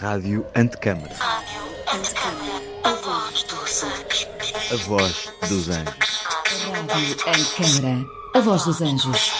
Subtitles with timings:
[0.00, 1.12] Rádio Antecâmara.
[1.12, 1.60] Rádio
[1.92, 4.28] Antecâmara, a voz dos anjos.
[4.70, 6.22] A voz dos anjos.
[6.86, 9.32] Rádio Antecâmara, a voz dos anjos.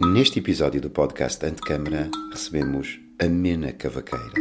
[0.00, 4.32] Neste episódio do podcast Antecâmara recebemos a Mena Cavaqueira,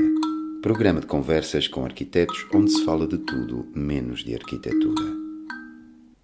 [0.62, 5.17] programa de conversas com arquitetos onde se fala de tudo menos de arquitetura.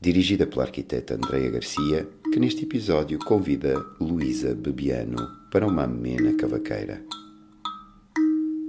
[0.03, 5.15] Dirigida pela arquiteta Andreia Garcia, que neste episódio convida Luísa Bebiano
[5.49, 7.01] para uma amena cavaqueira.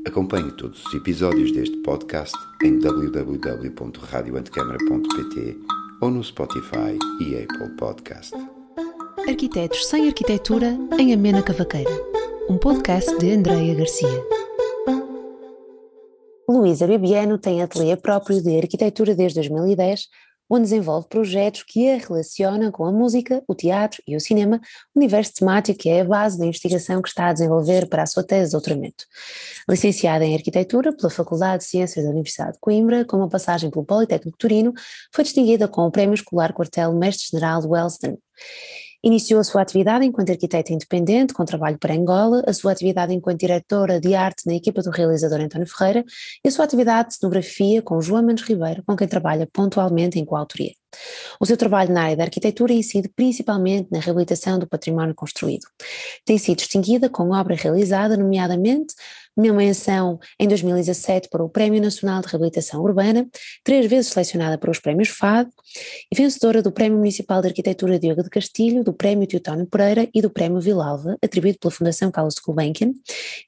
[0.06, 5.59] Acompanhe todos os episódios deste podcast em www.radioantecâmara.pt
[6.00, 8.32] ou no Spotify e Apple Podcast.
[9.26, 11.90] Arquitetos sem arquitetura em Amena Cavaqueira.
[12.48, 14.24] Um podcast de Andreia Garcia.
[16.48, 20.09] Luísa Bibiano tem ateliê próprio de arquitetura desde 2010,
[20.48, 24.60] onde desenvolve projetos que a relacionam com a música, o teatro e o cinema,
[24.94, 28.23] universo temático que é a base da investigação que está a desenvolver para a sua
[28.23, 29.04] tese de doutoramento.
[29.68, 33.84] Licenciada em Arquitetura pela Faculdade de Ciências da Universidade de Coimbra, com uma passagem pelo
[33.84, 34.73] Politécnico Turino,
[35.12, 38.18] foi distinguida com o Prémio Escolar Quartel Mestre General de Wellston.
[39.05, 43.41] Iniciou a sua atividade enquanto arquiteta independente, com trabalho para Angola, a sua atividade enquanto
[43.41, 46.02] diretora de arte na equipa do realizador António Ferreira
[46.43, 50.25] e a sua atividade de cenografia com João Mendes Ribeiro, com quem trabalha pontualmente em
[50.25, 50.73] coautoria.
[51.38, 55.66] O seu trabalho na área da arquitetura incide principalmente na reabilitação do património construído.
[56.25, 58.95] Tem sido distinguida com obra realizada, nomeadamente
[59.37, 63.27] uma menção em 2017 para o Prémio Nacional de Reabilitação Urbana,
[63.63, 65.50] três vezes selecionada para os Prémios FAD
[66.12, 70.22] e vencedora do Prémio Municipal de Arquitetura Diogo de Castilho, do Prémio Teotónio Pereira e
[70.22, 72.93] do Prémio Vilalva, atribuído pela Fundação Carlos Gulbenkian,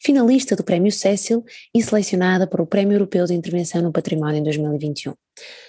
[0.03, 4.43] finalista do Prémio Cecil e selecionada para o Prémio Europeu de Intervenção no Património em
[4.43, 5.15] 2021.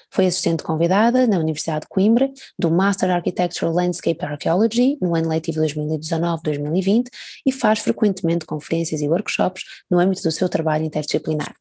[0.10, 5.62] Foi assistente convidada na Universidade de Coimbra do Master Architectural Landscape Archaeology no ano letivo
[5.62, 7.08] 2019-2020
[7.46, 11.54] e faz frequentemente conferências e workshops no âmbito do seu trabalho interdisciplinar.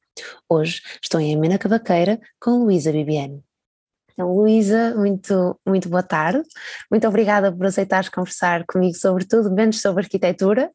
[0.48, 3.42] Hoje estou em Amena Cavaqueira com Luísa Bibiano.
[4.16, 6.42] Então, Luísa, muito, muito boa tarde.
[6.90, 10.70] Muito obrigada por aceitares conversar comigo sobre tudo, menos sobre arquitetura.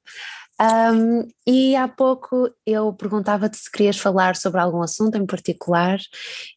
[0.61, 5.97] Um, e há pouco eu perguntava-te se querias falar sobre algum assunto em particular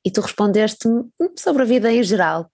[0.04, 1.04] e tu respondeste-me
[1.38, 2.50] sobre a vida em geral.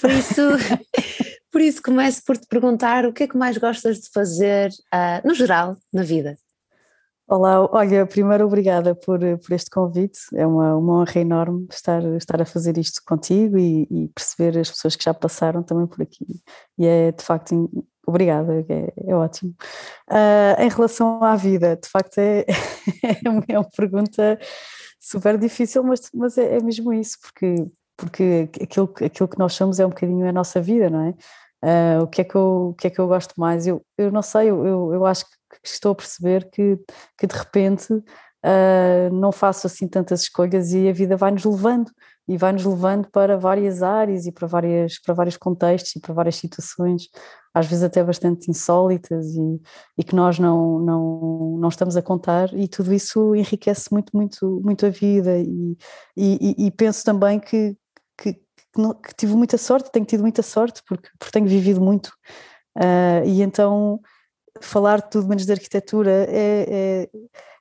[0.00, 0.40] Por isso,
[1.52, 5.26] por isso começo por te perguntar o que é que mais gostas de fazer uh,
[5.26, 6.38] no geral na vida.
[7.28, 12.40] Olá, olha, primeiro obrigada por, por este convite, é uma, uma honra enorme estar, estar
[12.40, 16.26] a fazer isto contigo e, e perceber as pessoas que já passaram também por aqui
[16.78, 17.70] e é de facto
[18.06, 19.54] Obrigada, é, é ótimo.
[20.10, 22.44] Uh, em relação à vida, de facto é,
[23.24, 24.38] é, uma, é uma pergunta
[25.00, 27.54] super difícil, mas, mas é, é, mesmo isso, porque,
[27.96, 31.14] porque aquilo, aquilo que nós somos é um bocadinho a nossa vida, não é?
[31.64, 33.66] Uh, o, que é que eu, o que é que eu gosto mais?
[33.66, 35.34] Eu, eu não sei, eu, eu, eu acho que
[35.64, 36.78] estou a perceber que,
[37.16, 37.90] que de repente
[38.44, 41.90] uh, não faço assim tantas escolhas e a vida vai-nos levando
[42.26, 46.36] e vai-nos levando para várias áreas e para, várias, para vários contextos e para várias
[46.36, 47.08] situações,
[47.52, 49.60] às vezes até bastante insólitas e,
[49.98, 54.60] e que nós não, não, não estamos a contar, e tudo isso enriquece muito, muito,
[54.64, 55.38] muito a vida.
[55.38, 55.76] E,
[56.16, 57.76] e, e penso também que,
[58.16, 62.08] que, que, tive muita sorte, tenho tido muita sorte, porque, porque tenho vivido muito.
[62.76, 64.00] Uh, e então
[64.60, 67.08] falar de tudo menos de arquitetura é, é,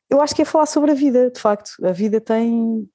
[0.09, 1.72] eu acho que é falar sobre a vida, de facto.
[1.84, 2.88] A vida tem,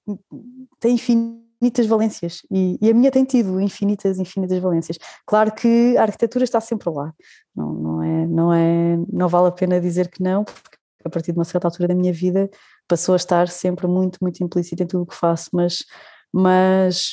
[0.81, 4.97] tem infinitas infinitas valências e, e, a minha tem tido infinitas, infinitas valências.
[5.27, 7.13] Claro que a arquitetura está sempre lá,
[7.55, 11.33] não, não, é, não, é, não vale a pena dizer que não, porque a partir
[11.33, 12.49] de uma certa altura da minha vida
[12.87, 15.85] passou a estar sempre muito, muito implícita em tudo o que faço, mas,
[16.33, 17.11] mas,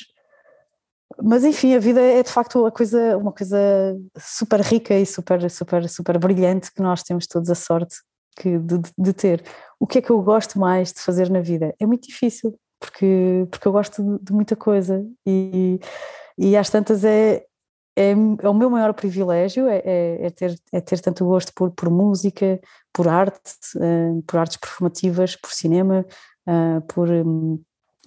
[1.22, 3.58] mas enfim, a vida é de facto uma coisa, uma coisa
[4.18, 7.96] super rica e super, super, super brilhante que nós temos todos a sorte
[8.38, 9.44] que, de, de ter.
[9.80, 11.74] O que é que eu gosto mais de fazer na vida?
[11.80, 15.80] É muito difícil, porque, porque eu gosto de, de muita coisa e,
[16.38, 17.44] e às tantas é,
[17.96, 21.72] é, é, o meu maior privilégio é, é, é, ter, é ter tanto gosto por,
[21.72, 22.60] por música,
[22.94, 23.40] por arte,
[23.78, 26.06] uh, por artes performativas, por cinema,
[26.48, 27.08] uh, por,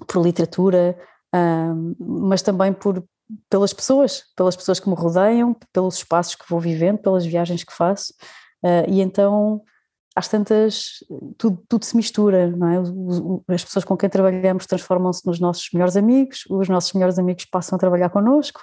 [0.06, 0.96] por literatura,
[1.34, 3.02] uh, mas também por,
[3.50, 7.72] pelas pessoas, pelas pessoas que me rodeiam, pelos espaços que vou vivendo, pelas viagens que
[7.72, 8.14] faço.
[8.88, 9.62] e então
[10.18, 11.04] às tantas
[11.36, 13.54] tudo, tudo se mistura, não é?
[13.54, 17.76] As pessoas com quem trabalhamos transformam-se nos nossos melhores amigos, os nossos melhores amigos passam
[17.76, 18.60] a trabalhar connosco,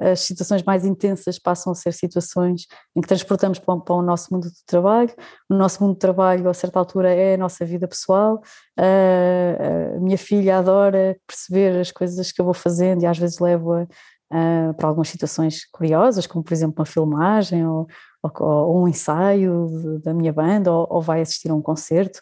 [0.00, 2.66] as situações mais intensas passam a ser situações
[2.96, 5.14] em que transportamos para, para o nosso mundo de trabalho,
[5.48, 8.42] o nosso mundo de trabalho a certa altura é a nossa vida pessoal,
[8.76, 13.86] a minha filha adora perceber as coisas que eu vou fazendo e às vezes levo-a
[14.32, 17.86] uh, para algumas situações curiosas, como por exemplo uma filmagem ou,
[18.22, 22.20] ou, ou um ensaio de, da minha banda, ou, ou, vai assistir a um concerto,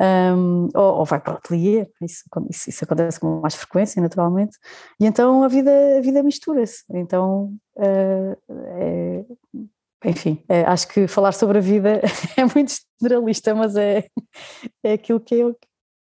[0.00, 4.56] um, ou, vai para o ateliê, isso, isso, isso, acontece com mais frequência, naturalmente,
[4.98, 6.84] e então a vida, a vida mistura-se.
[6.90, 8.36] Então, uh,
[8.78, 9.24] é,
[10.06, 12.00] enfim, é, acho que falar sobre a vida
[12.36, 14.06] é muito generalista, mas é,
[14.82, 15.44] é aquilo que é,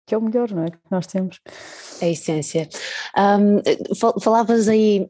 [0.07, 0.71] que é o melhor, não é?
[0.71, 1.41] Que nós temos.
[2.01, 2.69] É a essência.
[3.17, 5.09] Um, falavas aí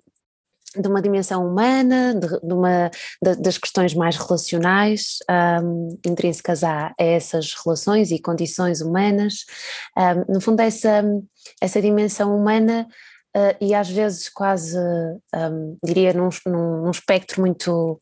[0.81, 2.91] de uma dimensão humana, de, de uma,
[3.23, 5.19] de, das questões mais relacionais,
[5.63, 9.45] um, intrínsecas a, a, essas relações e condições humanas.
[9.97, 11.05] Um, no fundo, essa,
[11.61, 12.87] essa dimensão humana
[13.37, 18.01] uh, e às vezes quase, um, diria, num, num, num, espectro muito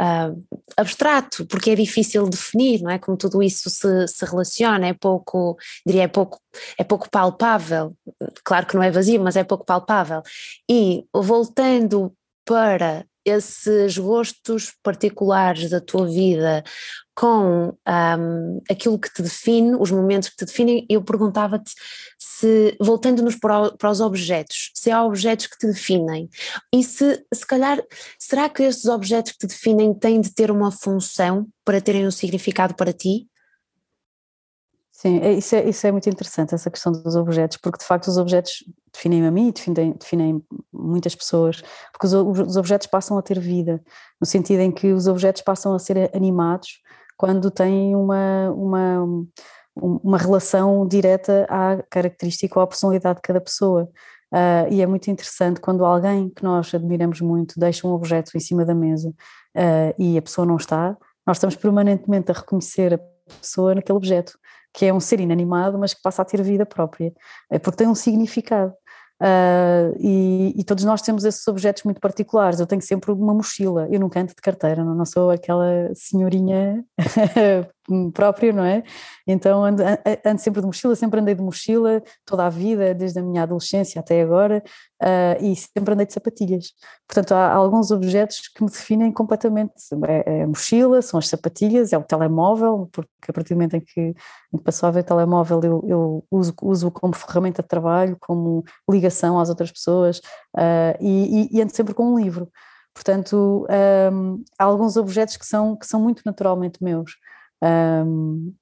[0.00, 2.98] uh, abstrato, porque é difícil definir, não é?
[2.98, 6.40] Como tudo isso se, se relaciona, é pouco, diria, é pouco,
[6.78, 7.96] é pouco palpável,
[8.44, 10.22] claro que não é vazio, mas é pouco palpável.
[10.70, 12.12] E voltando
[12.44, 16.64] para esses gostos particulares da tua vida
[17.20, 21.74] com um, aquilo que te define, os momentos que te definem, eu perguntava-te
[22.18, 26.30] se, voltando-nos para, para, os objetos, se há objetos que te definem
[26.72, 27.78] e se, se calhar,
[28.18, 32.10] será que estes objetos que te definem têm de ter uma função para terem um
[32.10, 33.28] significado para ti?
[34.90, 38.08] Sim, é, isso é, isso é muito interessante, essa questão dos objetos, porque de facto
[38.08, 40.42] os objetos definem a mim e definem, definem
[40.72, 41.62] muitas pessoas,
[41.92, 43.82] porque os, os, objetos passam a ter vida,
[44.18, 46.80] no sentido em que os objetos passam a ser animados
[47.20, 49.26] quando têm uma, uma,
[49.76, 53.90] uma relação direta à característica ou à personalidade de cada pessoa.
[54.32, 58.40] Uh, e é muito interessante quando alguém que nós admiramos muito deixa um objeto em
[58.40, 60.96] cima da mesa uh, e a pessoa não está,
[61.26, 62.98] nós estamos permanentemente a reconhecer a
[63.38, 64.38] pessoa naquele objeto
[64.72, 67.12] que é um ser inanimado, mas que passa a ter vida própria,
[67.50, 68.72] é porque tem um significado.
[69.20, 72.58] Uh, e, e, todos nós temos esses objetos muito particulares.
[72.58, 76.82] Eu tenho sempre uma mochila, eu nunca ando de carteira, não, não sou aquela senhorinha
[78.12, 78.82] própria, não é?
[79.26, 79.82] Então ando,
[80.24, 84.00] ando, sempre de mochila, sempre andei de mochila toda a vida, desde a minha adolescência
[84.00, 84.62] até agora,
[85.02, 86.72] uh, e sempre andei de sapatilhas.
[87.06, 89.72] Portanto, há, alguns objetos que me definem completamente.
[90.06, 93.76] É, é, a mochila, são as sapatilhas, é o telemóvel, porque a partir do momento
[93.76, 94.00] em que,
[94.52, 98.64] em que passou a ver telemóvel, eu, eu uso, uso como ferramenta de trabalho, como
[98.88, 100.18] ligação às outras pessoas,
[100.56, 102.48] uh, e, e, e ando sempre com um livro.
[102.92, 103.66] Portanto,
[104.12, 107.12] um, há alguns objetos que são, que são muito naturalmente meus.
[107.62, 108.54] Um,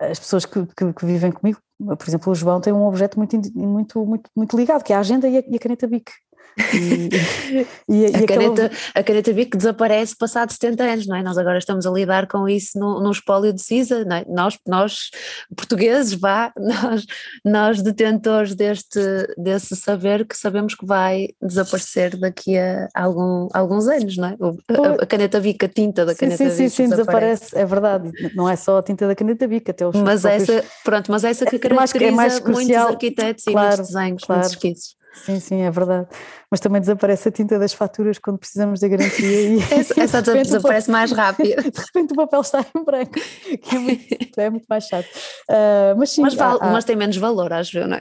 [0.00, 3.36] as pessoas que, que, que, vivem comigo, por exemplo, o João tem um objeto muito,
[3.54, 6.10] muito, muito, muito ligado, que é a agenda e a, e a caneta BIC.
[6.56, 7.08] E,
[7.88, 11.22] e, e a, caneta, a caneta BIC desaparece passado 70 anos, não é?
[11.22, 14.24] Nós agora estamos a lidar com isso no, no espólio de CISA, não é?
[14.28, 15.10] nós, nós
[15.56, 17.06] portugueses, vá, nós,
[17.44, 19.00] nós detentores deste,
[19.36, 24.36] desse saber que sabemos que vai desaparecer daqui a algum, alguns anos, não é?
[24.40, 27.64] A, a caneta BIC, a tinta da sim, caneta sim, BIC sim, sim, desaparece, é
[27.64, 30.48] verdade, não é só a tinta da caneta BIC, até os Mas próprios...
[30.48, 33.92] essa, pronto, mas essa que caracteriza é mais, é mais muitos arquitetos claro, e muitos
[33.92, 34.40] desenhos, claro.
[34.40, 35.03] muitos esquiços.
[35.14, 36.08] Sim, sim, é verdade.
[36.50, 40.42] Mas também desaparece a tinta das faturas quando precisamos de garantia e essa, essa de
[40.42, 41.62] desaparece mais rápido.
[41.70, 44.04] De repente o papel está em branco, que é muito,
[44.40, 45.06] é muito mais chato.
[45.48, 48.00] Uh, mas, sim, mas, há, há, mas, tem menos valor, acho eu, não é?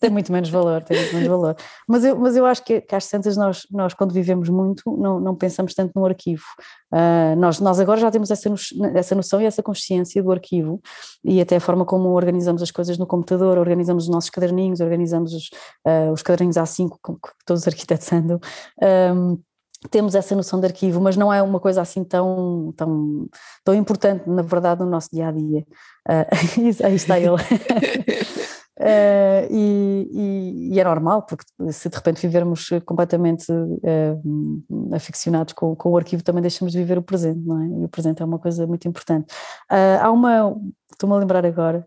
[0.00, 1.56] Tem muito menos valor, tem muito menos valor.
[1.88, 5.20] Mas eu, mas eu acho que, que às tantas nós, nós, quando vivemos muito, não,
[5.20, 6.44] não pensamos tanto no arquivo.
[6.92, 8.56] Uh, nós, nós agora já temos essa, no,
[8.96, 10.80] essa noção e essa consciência do arquivo
[11.22, 15.34] e até a forma como organizamos as coisas no computador, organizamos os nossos caderninhos, organizamos
[15.34, 15.50] os,
[15.86, 18.40] uh, os caderninhos A5, como todos os arquitetos andam.
[19.14, 19.38] Um,
[19.90, 23.28] temos essa noção de arquivo, mas não é uma coisa assim tão, tão,
[23.62, 25.64] tão importante, na verdade, no nosso dia a dia.
[26.08, 26.24] Uh,
[26.84, 27.36] aí está ele.
[28.80, 35.90] Uh, e, e, é normal, porque se de repente vivermos completamente uh, aficionados com, com,
[35.90, 37.66] o arquivo, também deixamos de viver o presente, não é?
[37.66, 39.34] E o presente é uma coisa muito importante.
[39.70, 40.56] Uh, há uma,
[40.92, 41.84] estou-me a lembrar agora,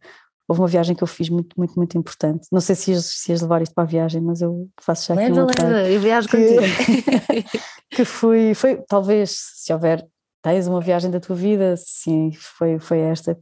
[0.49, 2.45] houve uma viagem que eu fiz muito, muito, muito importante.
[2.51, 5.13] Não sei se ias, se ias levar isto para a viagem, mas eu faço já
[5.13, 7.49] aqui Leva, leva, eu viajo que, contigo.
[7.89, 10.05] que fui, foi, talvez, se houver
[10.41, 11.75] tens uma viagem da tua vida?
[11.77, 13.37] Sim, foi, foi esta.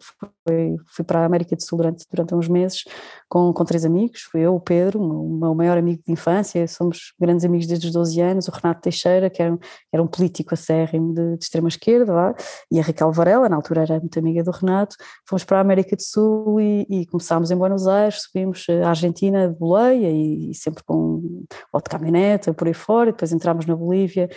[0.47, 2.83] Foi, fui para a América do Sul durante, durante uns meses
[3.27, 4.21] com, com três amigos.
[4.21, 7.93] Fui eu, o Pedro, o meu maior amigo de infância, somos grandes amigos desde os
[7.93, 9.57] 12 anos, o Renato Teixeira, que era
[9.91, 12.35] era um político acérrimo de, de extrema esquerda, lá,
[12.71, 14.95] e a Raquel Varela, na altura era muito amiga do Renato.
[15.27, 19.47] Fomos para a América do Sul e, e começámos em Buenos Aires, subimos a Argentina
[19.49, 23.75] de boleia e, e sempre com ou de caminhonete, por aí fora, depois entramos na
[23.75, 24.29] Bolívia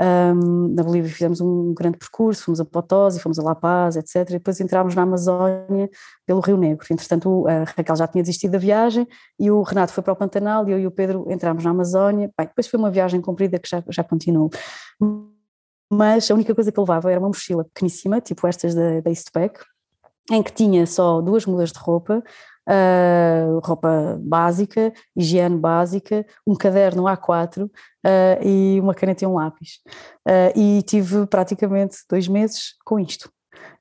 [0.00, 4.16] Um, na Bolívia fizemos um grande percurso, fomos a Potosí, fomos a La Paz, etc.
[4.28, 5.90] E depois entramos na Amazónia
[6.24, 6.86] pelo Rio Negro.
[6.88, 10.68] Entretanto, a Raquel já tinha desistido da viagem e o Renato foi para o Pantanal
[10.68, 12.30] e eu e o Pedro entramos na Amazónia.
[12.38, 14.50] Bem, depois foi uma viagem comprida que já, já continuou.
[15.90, 19.10] Mas a única coisa que eu levava era uma mochila pequeníssima, tipo estas da, da
[19.10, 19.64] Eastpack,
[20.30, 22.22] em que tinha só duas mudas de roupa,
[22.68, 27.70] uh, roupa básica, higiene básica, um caderno A4 uh,
[28.44, 29.80] e uma caneta e um lápis.
[30.26, 33.30] Uh, e tive praticamente dois meses com isto.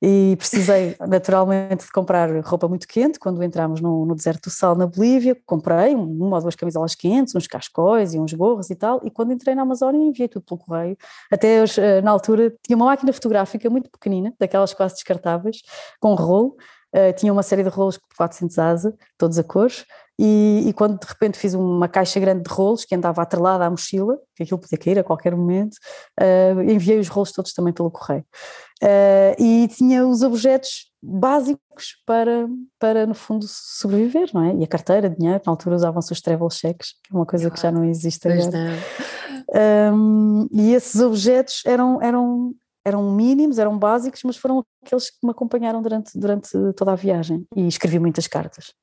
[0.01, 3.19] E precisei naturalmente de comprar roupa muito quente.
[3.19, 7.35] Quando entramos no, no, deserto do sal na Bolívia, comprei uma ou duas camisolas quentes,
[7.35, 10.59] uns cascóis e uns gorros e tal, e quando entrei na Amazónia enviei tudo pelo
[10.59, 10.97] correio,
[11.31, 11.63] até
[12.01, 15.61] na altura tinha uma máquina fotográfica muito pequenina, daquelas quase descartáveis,
[15.99, 16.55] com rolo,
[16.97, 19.85] uh, tinha uma série de rolos de 400 asa, todos a cores,
[20.19, 23.69] e, e, quando de repente fiz uma caixa grande de rolos que andava atrelada à
[23.69, 25.75] mochila, que aquilo podia cair a qualquer momento,
[26.19, 28.25] uh, enviei os rolos todos também pelo correio.
[28.81, 32.47] Uh, e tinha os objetos básicos para,
[32.79, 34.55] para, no fundo, sobreviver, não é?
[34.55, 37.59] E a carteira, dinheiro, na altura usavam-se os travel checks, que é uma coisa que
[37.59, 38.75] já não existe agora.
[39.93, 42.53] Um, e esses objetos eram, eram,
[42.87, 47.45] eram mínimos, eram básicos, mas foram aqueles que me acompanharam durante, durante toda a viagem.
[47.55, 48.73] E escrevi muitas cartas.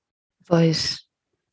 [0.47, 0.99] Pois,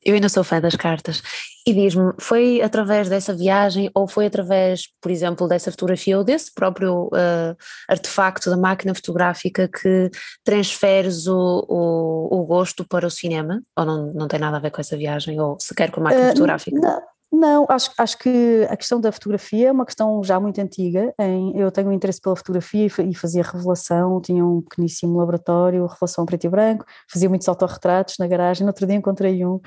[0.03, 1.21] eu ainda sou fã das cartas.
[1.65, 6.51] E diz-me, foi através dessa viagem ou foi através, por exemplo, dessa fotografia ou desse
[6.53, 7.55] próprio uh,
[7.87, 10.09] artefacto da máquina fotográfica que
[10.43, 13.61] transferes o, o, o, gosto para o cinema?
[13.77, 15.39] Ou não, não tem nada a ver com essa viagem?
[15.39, 16.79] Ou sequer com a máquina uh, fotográfica?
[16.79, 17.01] Não,
[17.31, 21.13] não, acho, acho que a questão da fotografia é uma questão já muito antiga.
[21.17, 26.25] Em, eu tenho um interesse pela fotografia e fazia revelação, tinha um pequeníssimo laboratório, revelação
[26.25, 28.63] preto e branco, fazia muitos autorretratos na garagem.
[28.63, 29.61] No outro dia encontrei um uh,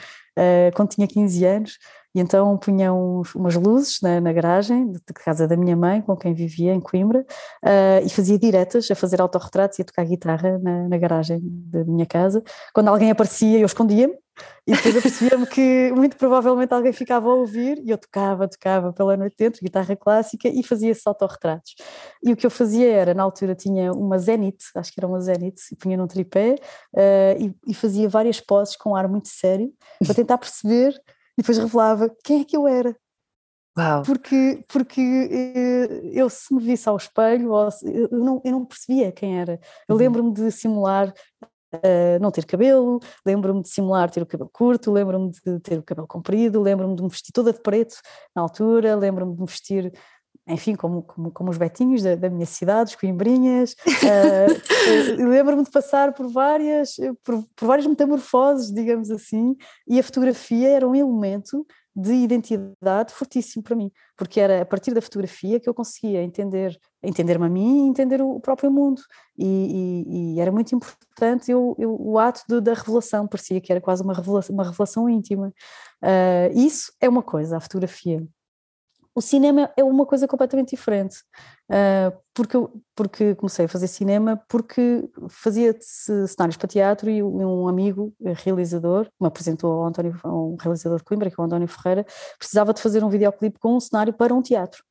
[0.74, 1.78] quando tinha 15 anos,
[2.14, 6.02] e então punha uns, umas luzes na, na garagem de, de, casa da minha mãe,
[6.02, 7.20] com quem vivia em Coimbra,
[7.64, 11.82] uh, e fazia diretas a fazer autorretratos e a tocar guitarra na, na garagem da
[11.84, 12.42] minha casa.
[12.74, 14.23] Quando alguém aparecia, eu escondia-me
[14.66, 18.92] e depois eu percebia-me que muito provavelmente alguém ficava a ouvir e eu tocava, tocava
[18.92, 21.74] pela noite dentro, guitarra clássica e fazia esses autorretratos.
[22.22, 25.20] E o que eu fazia era, na altura tinha uma Zenit, acho que era uma
[25.20, 26.56] Zenit, e punha num tripé
[26.94, 29.72] uh, e, e, fazia várias poses com um ar muito sério
[30.04, 30.92] para tentar perceber
[31.36, 32.96] e depois revelava quem é que eu era.
[33.76, 34.02] Uau.
[34.02, 37.50] Porque, porque eh, eu se me visse ao espelho,
[37.82, 39.58] eu não, eu não percebia quem era.
[39.88, 40.00] Eu uhum.
[40.00, 41.12] lembro-me de simular
[41.76, 45.82] uh, não ter cabelo, lembro-me de simular ter o cabelo curto, lembro-me de ter o
[45.82, 47.96] cabelo comprido, lembro-me de me vestir toda de preto
[48.34, 49.92] na altura, lembro-me de me vestir
[50.46, 55.70] enfim, como, como, como os betinhos da, da minha cidade, os coimbrinhas, uh, lembro-me de
[55.70, 59.56] passar por várias, por, por várias metamorfoses, digamos assim,
[59.88, 61.66] e a fotografia era um elemento
[61.96, 66.76] de identidade fortíssimo para mim, porque era a partir da fotografia que eu conseguia entender,
[67.02, 69.00] entender-me a mim e entender o próprio mundo,
[69.38, 73.70] e, e, e era muito importante eu, eu, o ato de, da revelação, parecia que
[73.70, 75.52] era quase uma revelação, uma revelação íntima.
[76.02, 78.26] Uh, isso é uma coisa, a fotografia.
[79.14, 81.18] O cinema é uma coisa completamente diferente,
[81.70, 82.58] uh, porque,
[82.96, 89.28] porque comecei a fazer cinema porque fazia cenários para teatro e um amigo realizador, me
[89.28, 92.04] apresentou ao António, um realizador de Coimbra, que é o António Ferreira,
[92.38, 94.82] precisava de fazer um videoclipe com um cenário para um teatro.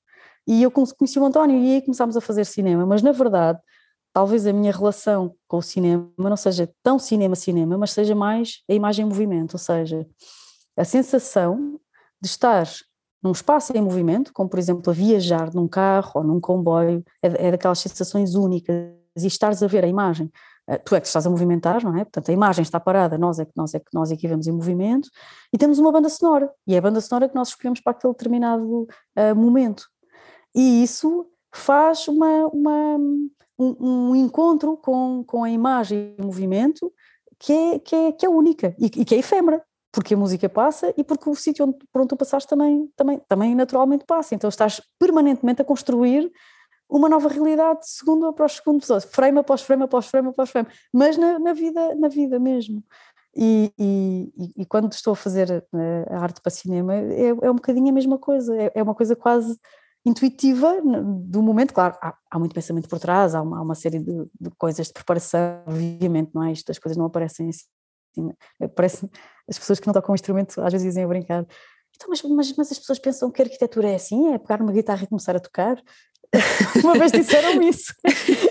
[0.48, 3.60] E eu conheci o António e aí começámos a fazer cinema, mas na verdade
[4.14, 8.74] talvez a minha relação com o cinema não seja tão cinema-cinema, mas seja mais a
[8.74, 10.08] imagem em movimento, ou seja,
[10.78, 11.80] a sensação
[12.22, 12.68] de estar
[13.24, 17.48] num espaço em movimento, como por exemplo a viajar num carro ou num comboio, é,
[17.48, 18.76] é daquelas sensações únicas.
[19.16, 20.32] E estares a ver a imagem,
[20.68, 22.04] eh, tu é que estás a movimentar, não é?
[22.04, 24.48] Portanto, a imagem está parada, nós é que nós é que nós é que vemos
[24.48, 25.08] em movimento.
[25.54, 28.14] E temos uma banda sonora e é a banda sonora que nós escolhemos para aquele
[28.14, 29.88] determinado uh, momento.
[30.56, 32.98] E isso faz uma, uma
[33.60, 36.92] um, um, encontro com, com a imagem em movimento
[37.40, 40.50] que é, que é, que é única e, e que é efêmera porque a música
[40.50, 44.34] passa e porque o sítio onde, por onde tu passaste também, também, também naturalmente passa.
[44.34, 46.32] Então estás permanentemente a construir
[46.90, 51.38] uma nova realidade segundo após segundo, frame após frame após frame após frame, mas na,
[51.38, 52.84] na vida, na vida mesmo.
[53.36, 57.56] E, e, e, quando estou a fazer eh, a arte para cinema é, é um
[57.56, 59.58] bocadinho a mesma coisa, é, é uma coisa quase
[60.06, 60.82] intuitiva
[61.26, 64.26] do momento, claro, há, há muito pensamento por trás, há uma, há uma série de,
[64.40, 66.52] de, coisas de preparação, obviamente, não é?
[66.52, 67.73] Isto, as coisas não aparecem assim
[68.76, 69.10] Parece
[69.48, 71.46] as pessoas que não tocam um instrumento às vezes dizem a brincar.
[71.96, 74.72] Então, mas, mas, mas as pessoas pensam que a arquitetura é assim, é pegar uma
[74.72, 75.82] guitarra e começar a tocar.
[76.84, 77.94] Uma vez disseram isso.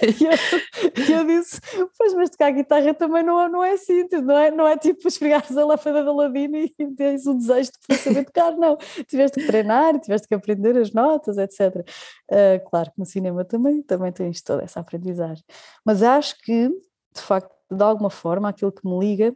[0.03, 1.61] E eu, eu, disse:
[1.97, 5.57] Pois, mas tocar guitarra também não, não é assim, não é, não é tipo esfregares
[5.57, 8.77] a lâmpada da ladina e tens o desejo de saber tocar, não.
[9.07, 11.77] Tiveste que treinar, tiveste que aprender as notas, etc.
[11.77, 11.83] Uh,
[12.33, 15.45] ah, claro que no cinema também, também tens toda essa aprendizagem.
[15.85, 19.35] Mas acho que, de facto, de alguma forma, aquilo que me liga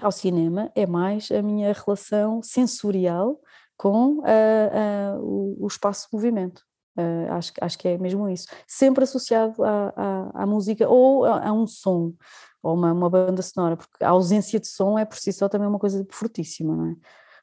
[0.00, 3.40] ao cinema é mais a minha relação sensorial
[3.76, 6.62] com uh, uh, o, o espaço-movimento.
[6.98, 8.46] Uh, acho, acho que é mesmo isso.
[8.66, 12.14] Sempre associado à, à, à música ou a, a, um som,
[12.62, 15.68] ou uma, uma banda sonora, porque a ausência de som é por si só também
[15.68, 16.96] uma coisa fortíssima, não é?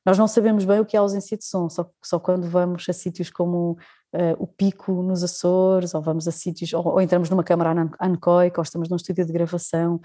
[0.05, 2.86] Nós não sabemos bem o que é a ausência de som, só, só quando vamos
[2.89, 3.77] a sítios como
[4.13, 8.60] uh, o Pico nos Açores, ou vamos a sítios, ou, ou entramos numa câmara anecoica,
[8.60, 10.01] ou estamos num estúdio de gravação,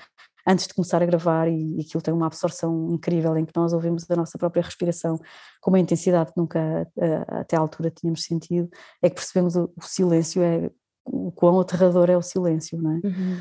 [0.46, 3.72] antes de começar a gravar e, e aquilo tem uma absorção incrível em que nós
[3.72, 5.18] ouvimos a nossa própria respiração
[5.60, 6.88] com uma intensidade que nunca
[7.28, 8.70] até à altura tínhamos sentido,
[9.02, 10.70] é que percebemos o, o silêncio, é
[11.04, 13.00] o quão aterrador é o silêncio, não é?
[13.04, 13.40] Uhum.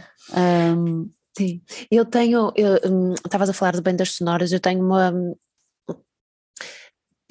[0.78, 1.62] Um, Sim,
[1.92, 2.52] eu tenho,
[2.90, 5.14] hum, estavas a falar de bandas sonoras, eu tenho uma,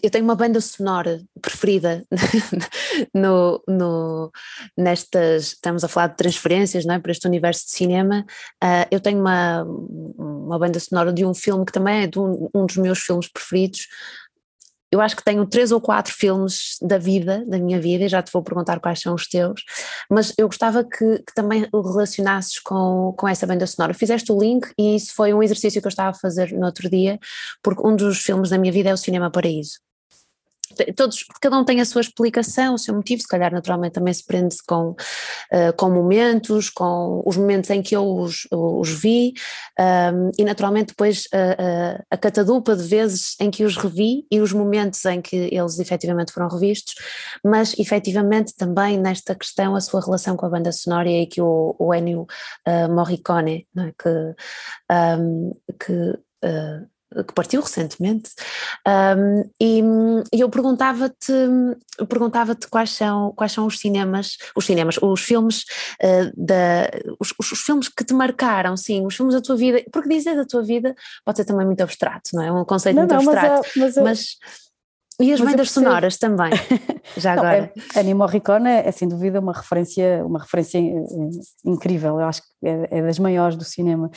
[0.03, 2.05] eu tenho uma banda sonora preferida
[3.15, 4.31] no, no,
[4.76, 8.25] nestas, estamos a falar de transferências não é, para este universo de cinema,
[8.62, 12.49] uh, eu tenho uma, uma banda sonora de um filme que também é de um,
[12.55, 13.87] um dos meus filmes preferidos,
[14.93, 18.23] eu acho que tenho três ou quatro filmes da vida, da minha vida, e já
[18.23, 19.62] te vou perguntar quais são os teus,
[20.11, 23.93] mas eu gostava que, que, também o relacionasses com, com essa banda sonora.
[23.95, 26.88] Fizeste o link e isso foi um exercício que eu estava a fazer no outro
[26.88, 27.19] dia,
[27.62, 29.86] porque um dos filmes da minha vida é o Cinema Paraíso
[30.95, 34.25] todos, cada um tem a sua explicação, o seu motivo, se calhar naturalmente também se
[34.25, 39.35] prende com, uh, com momentos, com os momentos em que eu os, os vi
[39.78, 44.40] um, e naturalmente depois uh, uh, a catadupa de vezes em que os revi e
[44.40, 46.95] os momentos em que eles efetivamente foram revistos,
[47.45, 51.75] mas efetivamente também nesta questão a sua relação com a banda sonora e que o,
[51.78, 52.26] o Ennio
[52.90, 53.92] Morricone, é?
[53.99, 54.35] que,
[54.90, 56.26] um, que
[57.27, 58.31] que partiu recentemente,
[58.87, 59.81] um, e,
[60.33, 61.33] e, eu perguntava-te
[62.09, 65.65] perguntava-te quais são, quais são os cinemas, os cinemas, os filmes
[66.03, 70.09] uh, da, os, os, filmes que te marcaram, sim, os filmes da tua vida, porque
[70.09, 70.95] dizer da tua vida
[71.25, 72.53] pode ser também muito abstrato, não é?
[72.53, 74.37] Um conceito não, muito não, abstrato, mas, mas, mas
[75.18, 76.50] e as bandas sonoras também,
[77.16, 77.73] já Não, agora.
[77.94, 80.78] É, Ennio Morricone é, sem dúvida uma referência, uma referência
[81.64, 84.11] incrível, eu acho que é, é, das maiores do cinema.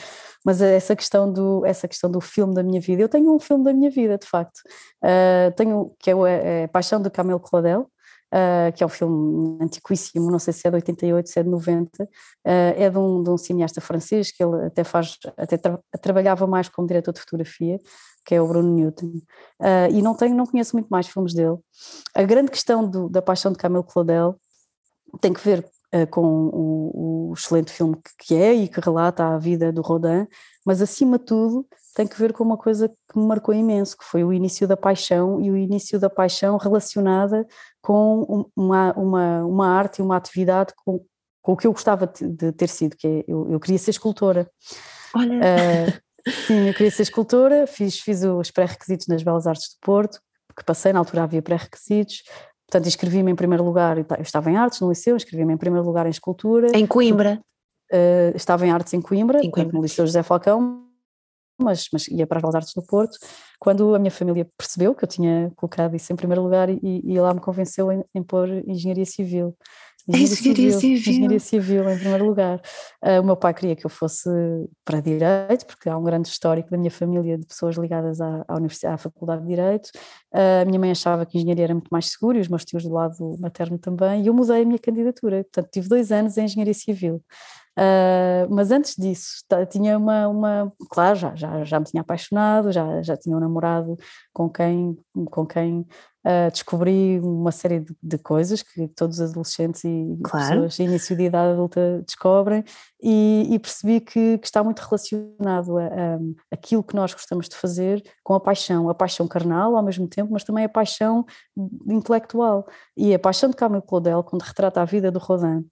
[0.44, 3.64] Mas essa questão, do, essa questão do filme da minha vida, eu tenho um filme
[3.64, 4.58] da minha vida, de facto.
[5.02, 7.86] Uh, tenho, que é, é, é Paixão de Camille Claudel,
[8.32, 11.48] Uh, que é um filme antiquíssimo, não sei se é de 88, se é de
[11.48, 12.08] 90, uh,
[12.44, 16.68] é de um, de um, cineasta francês que ele até faz, até tra trabalhava mais
[16.68, 17.76] como diretor de fotografia,
[18.24, 21.56] que é o Bruno Newton, uh, e não tenho, não conheço muito mais filmes dele.
[22.14, 24.36] A grande questão do, da paixão de Camille Claudel
[25.20, 25.68] tem que ver
[26.12, 30.24] com o, o, excelente filme que, é e que relata a vida do Rodin,
[30.64, 34.04] mas acima de tudo tem que ver com uma coisa que me marcou imenso, que
[34.04, 37.46] foi o início da paixão e o início da paixão relacionada
[37.82, 41.04] com uma, uma, uma arte e uma atividade com,
[41.42, 44.50] com o que eu gostava de ter sido, que é, eu, eu queria ser escultora.
[45.14, 45.38] Olha...
[45.38, 46.10] Uh,
[46.46, 50.20] Sim, eu queria ser escultora, fiz, fiz os pré-requisitos nas Belas Artes do Porto,
[50.56, 52.22] que passei, na altura havia pré-requisitos,
[52.66, 56.06] portanto inscrevi-me em primeiro lugar, eu estava em artes no liceu, inscrevi-me em primeiro lugar
[56.06, 56.68] em escultura.
[56.74, 57.40] Em Coimbra?
[57.92, 59.72] Uh, estava em artes em Coimbra, em Coimbra.
[59.72, 60.86] no liceu José Falcão,
[61.60, 63.18] mas, mas ia para as Belas Artes do Porto,
[63.58, 67.20] quando a minha família percebeu que eu tinha colocado isso em primeiro lugar e, e
[67.20, 69.56] lá me convenceu em, em pôr Engenharia Civil.
[70.08, 71.12] Engenharia, civil, civil.
[71.12, 72.60] Engenharia civil, em primeiro lugar.
[73.04, 74.28] Uh, o meu pai queria que eu fosse
[74.84, 78.56] para Direito, porque há um grande histórico da minha família de pessoas ligadas à, à,
[78.56, 79.90] universidade, à Faculdade de Direito.
[80.34, 82.82] Uh, a minha mãe achava que Engenharia era muito mais seguro e os meus tios
[82.82, 85.44] do lado materno também, e eu mudei a minha candidatura.
[85.44, 87.22] Portanto, tive dois anos em Engenharia Civil.
[87.78, 93.00] Uh, mas antes disso, tinha uma, uma claro, já, já, já me tinha apaixonado, já,
[93.00, 93.96] já tinha um namorado
[94.32, 94.98] com quem,
[95.30, 100.48] com quem uh, descobri uma série de, de, coisas que todos os adolescentes e claro.
[100.48, 102.64] pessoas em início de idade adulta descobrem
[103.00, 106.18] e, e percebi que, que, está muito relacionado a, a,
[106.50, 110.32] aquilo que nós gostamos de fazer com a paixão, a paixão carnal ao mesmo tempo,
[110.32, 111.24] mas também a paixão
[111.88, 112.66] intelectual.
[112.96, 115.64] E a paixão de Camille Claudel, quando retrata a vida do Rodin,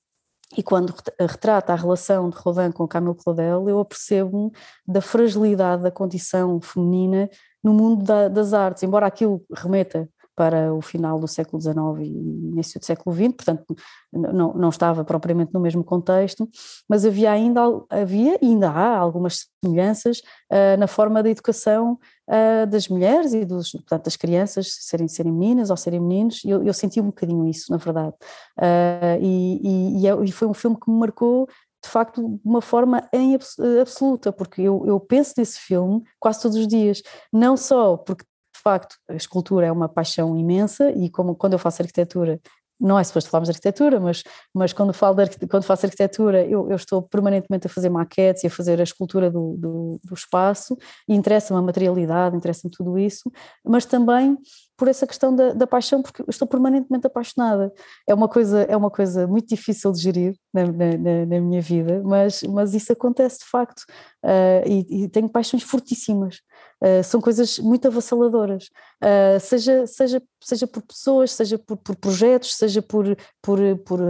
[0.56, 4.50] e quando retrata a relação de Rodin com Camille Claudel, eu apercebo-me
[4.86, 7.28] da fragilidade da condição feminina
[7.62, 10.08] no mundo da, das artes, embora aquilo remeta
[10.38, 13.76] para o final do século XIX e início do século XX, portanto
[14.12, 16.48] não, não estava propriamente no mesmo contexto,
[16.88, 21.98] mas havia ainda, havia ainda há algumas semelhanças uh, na forma da educação
[22.28, 26.62] uh, das mulheres e dos, portanto, das crianças serem, serem meninas ou serem meninos, eu,
[26.62, 28.14] eu senti um bocadinho isso, na verdade,
[28.60, 31.48] uh, e, e, é, e foi um filme que me marcou
[31.82, 33.36] de facto de uma forma em
[33.80, 38.24] absoluta, porque eu, eu penso nesse filme quase todos os dias, não só porque
[38.68, 42.38] facto, a escultura é uma paixão imensa e como quando eu faço arquitetura,
[42.80, 44.22] não é suposto falarmos de arquitetura, mas,
[44.54, 45.16] mas quando, falo
[45.50, 49.30] quando faço arquitetura eu, eu, estou permanentemente a fazer maquetes e a fazer a escultura
[49.30, 50.76] do, do, do espaço
[51.08, 53.32] e interessa-me a materialidade, interessa-me tudo isso,
[53.64, 54.36] mas também
[54.78, 57.72] por essa questão da, da, paixão, porque estou permanentemente apaixonada.
[58.06, 62.00] É uma coisa, é uma coisa muito difícil de gerir na, na, na minha vida,
[62.04, 63.80] mas, mas isso acontece de facto
[64.24, 66.36] uh, e, e, tenho paixões fortíssimas.
[66.80, 68.66] Uh, são coisas muito avassaladoras,
[69.02, 73.04] uh, seja, seja, seja por pessoas, seja por, por projetos, seja por,
[73.42, 74.00] por, por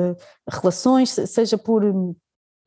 [0.46, 1.82] relações, seja por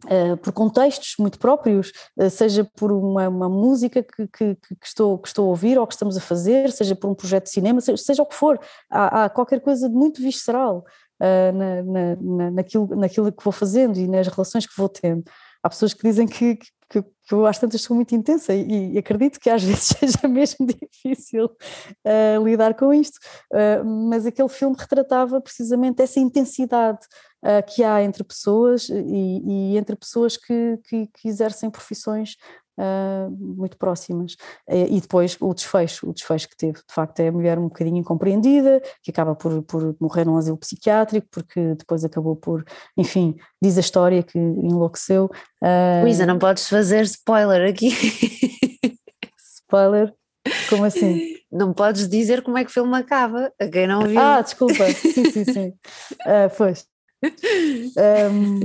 [0.05, 5.19] Uh, por contextos muito próprios, uh, seja por uma, uma música que, que, que, estou,
[5.19, 7.79] que estou a ouvir ou que estamos a fazer, seja por um projeto de cinema,
[7.81, 8.59] seja, seja o que for,
[8.89, 10.83] há, há, qualquer coisa de muito visceral
[11.21, 15.23] uh, na, na, naquilo, naquilo que vou fazendo e nas relações que vou tendo.
[15.63, 16.55] Há pessoas que dizem que,
[16.89, 20.27] que, que eu às tantas sou muito intensa e, e, acredito que às vezes seja
[20.27, 23.17] mesmo difícil uh, lidar com isto,
[23.53, 26.99] uh, mas aquele filme retratava precisamente essa intensidade
[27.43, 32.35] uh, que há entre pessoas e, e entre pessoas que, que, que exercem profissões
[32.79, 34.35] Uh, muito próximas.
[34.67, 37.97] E depois o desfecho, o desfecho que teve, de facto, é a mulher um bocadinho
[37.97, 42.65] incompreendida, que acaba por, por morrer num asilo psiquiátrico, porque depois acabou por,
[42.97, 45.29] enfim, diz a história que enlouqueceu.
[45.61, 47.89] Uh, Luísa, não podes fazer spoiler aqui.
[49.37, 50.13] spoiler?
[50.69, 51.35] Como assim?
[51.51, 54.19] Não podes dizer como é que o filme acaba, a quem não viu.
[54.19, 55.67] Ah, desculpa, sim, sim, sim.
[56.21, 56.85] Uh, pois.
[57.21, 58.59] Um,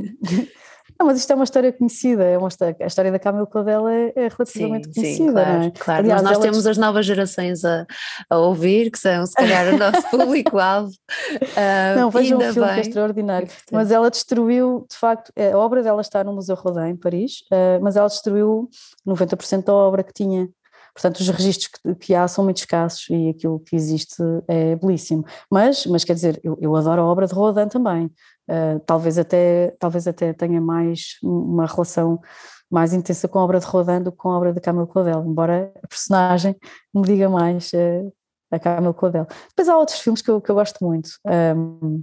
[0.99, 3.89] não, mas isto é uma história conhecida, é uma história, a história da Camila Claudel
[3.89, 5.27] é, é relativamente sim, conhecida.
[5.27, 5.71] Sim, claro, é?
[5.71, 6.01] claro.
[6.01, 7.87] Aliás, mas nós temos as novas gerações a,
[8.31, 10.93] a, ouvir, que são se calhar o nosso público-alvo.
[11.33, 13.49] Uh, não, vejam um filme que é extraordinário.
[13.71, 17.83] Mas ela destruiu, de facto, a obra dela está no Museu Rodin, em Paris, uh,
[17.83, 18.69] mas ela destruiu
[19.07, 20.49] 90% da obra que tinha.
[20.95, 24.17] Portanto, os registros que, que, há são muito escassos e aquilo que existe
[24.49, 25.27] é belíssimo.
[25.51, 28.11] Mas, mas quer dizer, eu, eu adoro a obra de Rodin também.
[28.49, 32.21] Uh, talvez, até, talvez até tenha mais uma relação
[32.71, 35.25] mais intensa com a obra de Rodin do que com a obra de Camille Claudel,
[35.25, 36.57] embora a personagem
[36.95, 38.13] me diga mais uh,
[38.51, 39.27] a Camille Claudel.
[39.49, 41.11] Depois há outros filmes que eu, que eu gosto muito.
[41.25, 42.03] Um,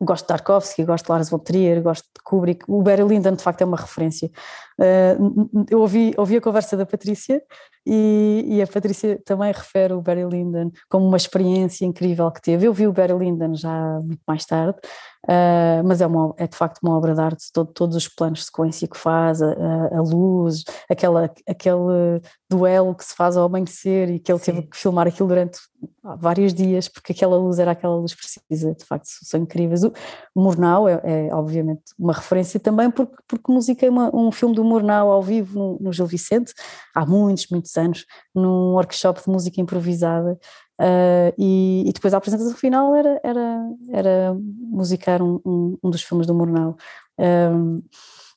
[0.00, 2.64] gosto de Tarkovsky, gosto de Lars von Trier, gosto de Kubrick.
[2.68, 4.30] O Barry Lyndon, de facto, é uma referência.
[4.78, 7.42] Uh, eu ouvi, ouvi a conversa da Patrícia
[7.86, 12.66] e, e, a Patrícia também refere o Barry Lyndon como uma experiência incrível que teve.
[12.66, 14.76] Eu vi o Barry Lyndon já muito mais tarde,
[15.28, 18.40] uh, mas é, uma, é de facto uma obra de arte, todo, todos os planos
[18.40, 19.52] de sequência que faz, a,
[19.92, 24.52] a, luz, aquela, aquele duelo que se faz ao amanhecer e que ele Sim.
[24.52, 25.58] teve que filmar aquilo durante
[26.18, 29.82] vários dias, porque aquela luz era aquela luz precisa, de facto são incríveis.
[29.82, 29.92] O
[30.34, 34.64] Murnau é, é obviamente uma referência também porque, porque música é uma, um filme do
[34.64, 36.52] Murnau ao vivo no, no Gil Vicente,
[36.94, 40.38] há muitos, muitos anos, num workshop de música improvisada,
[40.80, 46.02] uh, e, e, depois a apresentação final era, era, era musicar um, um, um dos
[46.02, 46.76] filmes do Murnau.
[47.18, 47.82] Um,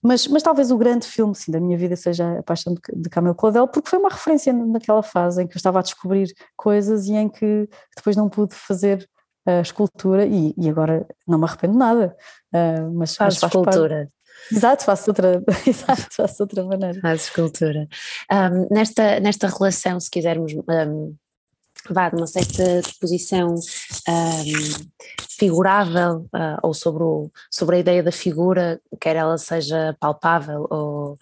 [0.02, 3.10] mas, mas talvez o grande filme sim, da minha vida seja A Paixão de, de
[3.10, 7.08] Camille Claudel, porque foi uma referência naquela fase em que eu estava a descobrir coisas
[7.08, 9.08] e em que depois não pude fazer
[9.45, 12.15] a escultura e, e agora não me arrependo nada.
[12.54, 13.95] Uh, mas, faz mas faz escultura.
[13.95, 14.19] Parte.
[14.52, 16.99] Exato, faço outra, exato, faço outra maneira.
[17.02, 17.88] Faz escultura.
[18.32, 21.15] Um, nesta, nesta relação, se quisermos um,
[21.89, 24.44] vá de uma certa disposição um,
[25.38, 31.18] figurável uh, ou sobre, o, sobre a ideia da figura, quer ela seja palpável ou,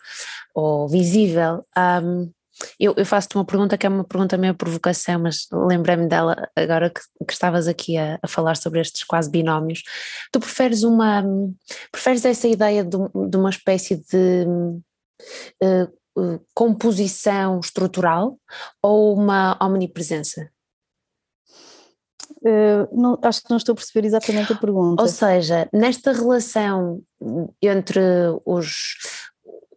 [0.53, 1.65] ou visível.
[1.77, 2.31] Um,
[2.79, 6.89] eu, eu faço-te uma pergunta que é uma pergunta meio provocação, mas lembrei-me dela agora
[6.89, 9.83] que, que estavas aqui a, a, falar sobre estes quase binómios.
[10.31, 11.23] Tu preferes uma
[11.91, 12.97] preferes essa ideia de,
[13.29, 14.45] de uma espécie de
[15.63, 18.37] uh, uh, composição estrutural
[18.81, 20.49] ou uma omnipresença?
[22.41, 25.01] Uh, não, acho que não estou a perceber exatamente a pergunta.
[25.01, 27.01] Ou seja, nesta relação
[27.61, 27.99] entre
[28.45, 28.95] os,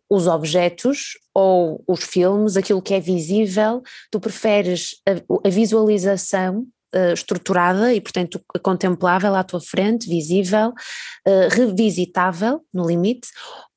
[0.09, 7.13] os objetos ou os filmes, aquilo que é visível, tu preferes a, a visualização uh,
[7.13, 13.29] estruturada e, portanto, contemplável à tua frente, visível, uh, revisitável, no limite,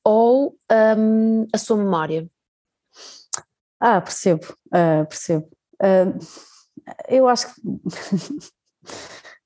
[0.04, 0.56] ou
[0.98, 2.28] um, a sua memória?
[3.86, 5.46] Ah, percebo, uh, percebo.
[7.08, 7.60] eu acho que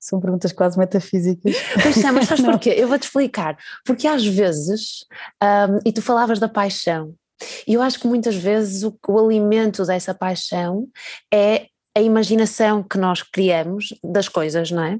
[0.08, 1.54] São perguntas quase metafísicas.
[1.82, 2.70] Pois é, mas sabes porquê?
[2.70, 3.58] Eu vou-te explicar.
[3.84, 5.04] Porque às vezes,
[5.42, 7.14] um, e tu falavas da paixão,
[7.66, 10.88] e eu acho que muitas vezes o, o alimento dessa paixão
[11.32, 14.98] é a imaginação que nós criamos das coisas, não é?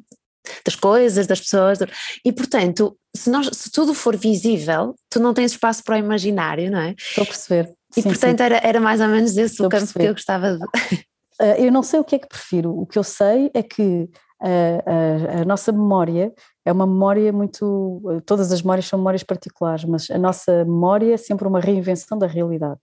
[0.64, 1.78] Das coisas, das pessoas,
[2.24, 6.70] e portanto, se, nós, se tudo for visível, tu não tens espaço para o imaginário,
[6.70, 6.94] não é?
[6.98, 7.77] Estou a perceber.
[7.96, 8.44] E sim, portanto sim.
[8.44, 10.64] Era, era mais ou menos esse o campo que eu gostava de.
[10.64, 14.08] Uh, eu não sei o que é que prefiro, o que eu sei é que
[14.40, 16.32] a, a, a, nossa memória
[16.64, 18.00] é uma memória muito.
[18.24, 22.26] Todas as memórias são memórias particulares, mas a nossa memória é sempre uma reinvenção da
[22.26, 22.78] realidade.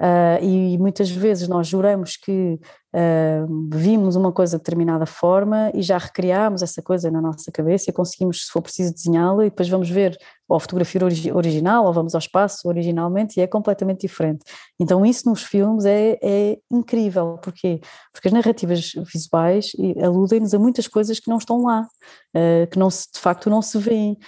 [0.00, 2.58] Uh, e muitas vezes nós juramos que
[2.94, 7.88] uh, vimos uma coisa de determinada forma e já recriámos essa coisa na nossa cabeça
[7.88, 11.86] e conseguimos, se for preciso, desenhá-la e depois vamos ver ou a fotografia origi original
[11.86, 14.44] ou vamos ao espaço originalmente e é completamente diferente.
[14.78, 17.38] Então isso nos filmes é, é incrível.
[17.42, 17.80] Porquê?
[18.12, 19.72] Porque as narrativas visuais
[20.02, 21.86] aludem-nos a muitas coisas que não estão lá,
[22.36, 24.18] uh, que não se, de facto não se veem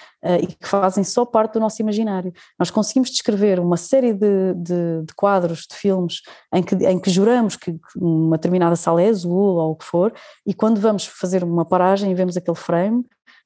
[0.41, 2.33] e que fazem só parte do nosso imaginário.
[2.57, 6.21] Nós conseguimos descrever uma série de, de, de quadros, de filmes,
[6.53, 10.13] em que, em que juramos que uma determinada sala é azul ou o que for,
[10.45, 13.05] e quando vamos fazer uma paragem e vemos aquele frame,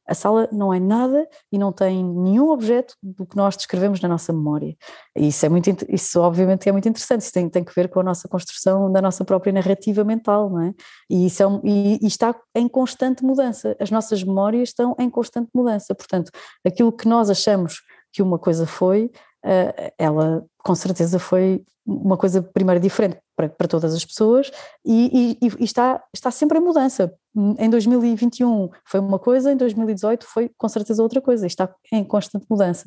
[0.09, 4.09] a sala não é nada e não tem nenhum objeto do que nós descrevemos na
[4.09, 4.75] nossa memória.
[5.15, 8.03] Isso é muito, isso obviamente é muito interessante, isso tem, tem que ver com a
[8.03, 10.73] nossa construção da nossa própria narrativa mental, não é?
[11.09, 15.09] E isso é um, e, e está em constante mudança, as nossas memórias estão em
[15.09, 16.31] constante mudança, portanto,
[16.65, 19.11] aquilo que nós achamos que uma coisa foi,
[19.45, 24.51] eh, ela com certeza foi uma coisa primeiro diferente para, para todas as pessoas
[24.85, 27.13] e, e, e, está, está sempre em mudança.
[27.35, 32.45] Em 2021 foi uma coisa, em 2018 foi com certeza outra coisa, está em constante
[32.49, 32.85] mudança.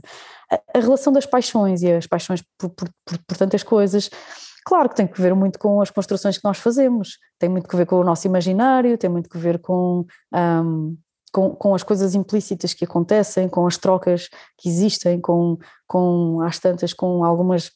[0.50, 4.10] A, a relação das paixões e as paixões por, por, por, por tantas coisas,
[4.64, 7.74] Claro que tem que ver muito com as construções que nós fazemos, tem muito que
[7.74, 10.96] ver com o nosso imaginário, tem muito que ver com um,
[11.32, 16.60] com, com as coisas implícitas que acontecem, com as trocas que existem, com, com às
[16.60, 17.72] tantas, com algumas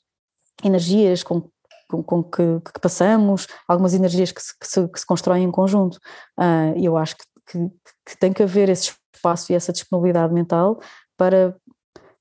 [0.62, 1.48] energias com,
[1.88, 5.50] com, com que, que, passamos, algumas energias que se, que se, que se constroem em
[5.50, 5.96] conjunto.
[6.38, 7.70] Uh, eu acho que, que,
[8.06, 10.80] que, tem que haver esse espaço e essa disponibilidade mental
[11.16, 11.56] para,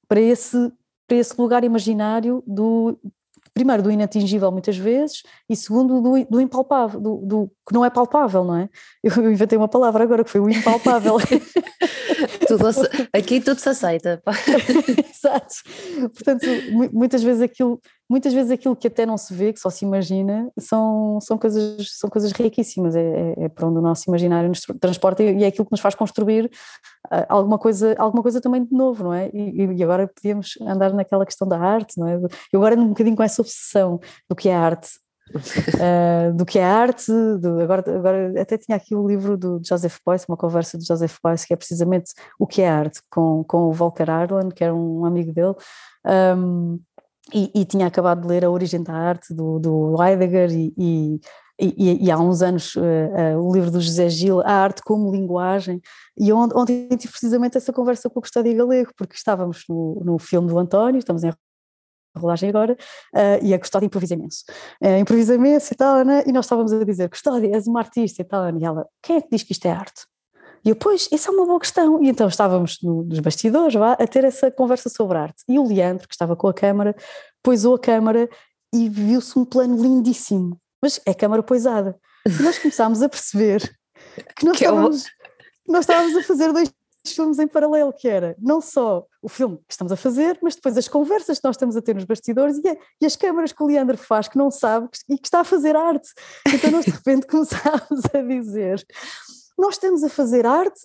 [0.07, 0.71] para, esse,
[1.07, 2.97] para esse lugar imaginário do,
[3.55, 7.89] primeiro do inatingível muitas vezes e segundo do, do impalpável, do, do, que não é
[7.89, 8.69] palpável, não é?
[9.01, 11.15] Eu inventei uma palavra agora que foi o impalpável.
[12.45, 12.65] tudo,
[13.13, 14.21] aqui tudo se aceita.
[15.09, 15.55] Exato.
[16.13, 16.45] Portanto,
[16.91, 20.51] muitas vezes aquilo muitas vezes aquilo que até não se vê, que só se imagina,
[20.59, 24.61] são, são, coisas, são coisas riquíssimas, é, é, é para onde o nosso imaginário nos
[24.79, 26.49] transporta e é aquilo que nos faz construir
[27.09, 29.29] ah, alguma coisa, alguma coisa também de novo, não é?
[29.33, 32.15] E, e agora podíamos andar naquela questão da arte, não é?
[32.51, 34.89] Eu agora ando um bocadinho com essa obsessão do que é arte,
[35.33, 39.97] uh, do que é arte, do, agora, agora até tinha aqui o livro do Joseph
[40.05, 43.63] Beuys, uma conversa do Joseph Beuys, que é precisamente o que é arte, com, com
[43.63, 45.55] o Volker Arland, que era um amigo dele,
[46.37, 46.79] um,
[47.33, 51.19] e, e, tinha acabado de ler A Origem da Arte, do, do Heidegger, e, e,
[51.59, 55.11] e, e há uns anos uh, uh, o livro do José Gil, A Arte como
[55.11, 55.81] Linguagem,
[56.17, 60.19] e ontem, ontem tive precisamente essa conversa com o Custódio Galego, porque estávamos no, no
[60.19, 61.33] filme do António, estamos em
[62.15, 62.77] rolagem agora,
[63.13, 64.43] uh, e a Custódia improvisa imenso.
[64.81, 66.23] Uh, improvisa imenso e tal, né?
[66.27, 69.21] e nós estávamos a dizer, Custódia, és uma artista e tal, e ela, quem é
[69.21, 70.05] que diz que isto é arte?
[70.65, 72.03] E eu, pois, essa é uma boa questão.
[72.03, 75.43] E então estávamos no, nos bastidores vá, a ter essa conversa sobre arte.
[75.47, 76.95] E o Leandro, que estava com a câmara,
[77.43, 78.27] poisou a câmara
[78.73, 80.59] e viu-se um plano lindíssimo.
[80.81, 81.95] Mas é câmara poisada.
[82.25, 83.61] E nós começámos a perceber
[84.35, 85.73] que nós, que estávamos, eu...
[85.73, 86.73] nós estávamos a fazer dois
[87.13, 90.75] filmes em paralelo, que era não só o filme que estamos a fazer, mas depois
[90.75, 93.67] as conversas que nós estamos a ter nos bastidores e, e as câmaras que o
[93.67, 96.09] Leandro faz que não sabe e que está a fazer arte.
[96.51, 98.83] Então nós de repente começámos a dizer
[99.57, 100.81] nós estamos a fazer arte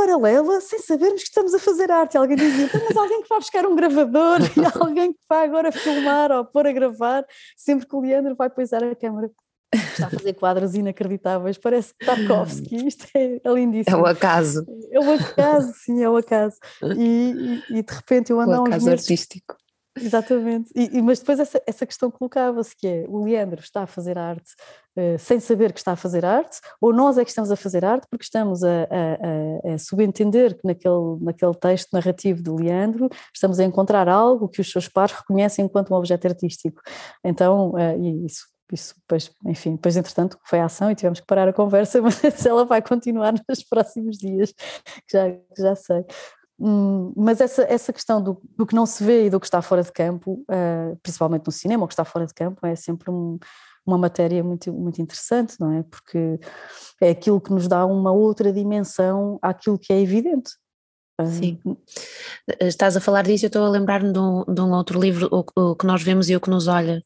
[0.00, 2.14] paralela sem sabermos que estamos a fazer arte.
[2.14, 5.46] E alguém dizia, então, mas alguém que vai buscar um gravador e alguém que vai
[5.46, 7.24] agora filmar ou pôr a gravar,
[7.56, 9.30] sempre que o Leandro vai poisar a câmera.
[9.72, 13.96] Está a fazer quadros inacreditáveis, parece Tarkovsky, isto é, é lindíssimo.
[13.96, 14.66] É o acaso.
[14.90, 16.56] É o acaso, sim, é o acaso.
[16.96, 19.56] E, e, e de repente eu ando o acaso meses, artístico.
[19.96, 23.86] Exatamente, e, e, mas depois essa, essa questão colocava-se que é, o Leandro está a
[23.88, 24.54] fazer arte
[24.96, 27.84] uh, sem saber que está a fazer arte, ou nós é que estamos a fazer
[27.84, 33.08] arte porque estamos a, a, a, a, subentender que naquele, naquele texto narrativo do Leandro
[33.34, 36.80] estamos a encontrar algo que os seus pares reconhecem enquanto um objeto artístico.
[37.24, 41.48] Então, uh, isso isso depois, enfim, depois entretanto foi a ação e tivemos que parar
[41.48, 44.54] a conversa, mas ela vai continuar nos próximos dias,
[45.10, 46.04] já, já sei.
[46.60, 49.62] Hum, mas essa, essa questão do, do, que não se vê e do que está
[49.62, 53.10] fora de campo, uh, principalmente no cinema, o que está fora de campo, é sempre
[53.10, 53.38] um,
[53.86, 55.82] uma matéria muito, muito interessante, não é?
[55.84, 56.38] Porque
[57.00, 60.50] é aquilo que nos dá uma outra dimensão àquilo que é evidente.
[61.26, 61.58] Sim.
[62.60, 65.44] Estás a falar disso, eu estou a lembrar-me de, um, de um, outro livro, o,
[65.70, 67.02] o, que nós vemos e o que nos olha,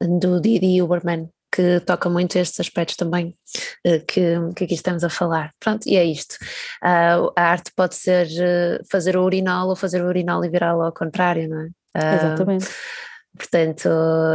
[0.00, 3.36] do Didi Uberman, que toca muito estes aspectos também
[3.84, 4.22] eh, que,
[4.56, 5.52] que aqui estamos a falar.
[5.60, 6.36] Pronto, e é isto.
[6.82, 10.82] Uh, a arte pode ser uh, fazer o urinol ou fazer o urinol e virá-lo
[10.82, 11.66] ao contrário, não é?
[11.94, 12.68] Uh, Exatamente.
[13.34, 13.88] Portanto,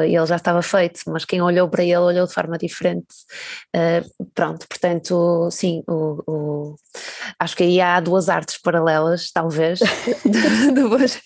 [0.04, 3.06] ele já estava feito, mas quem olhou para ele olhou de forma diferente.
[3.76, 6.76] Uh, pronto, portanto, sim, o, o,
[7.40, 9.80] acho que aí há duas artes paralelas, talvez.
[10.74, 11.22] depois,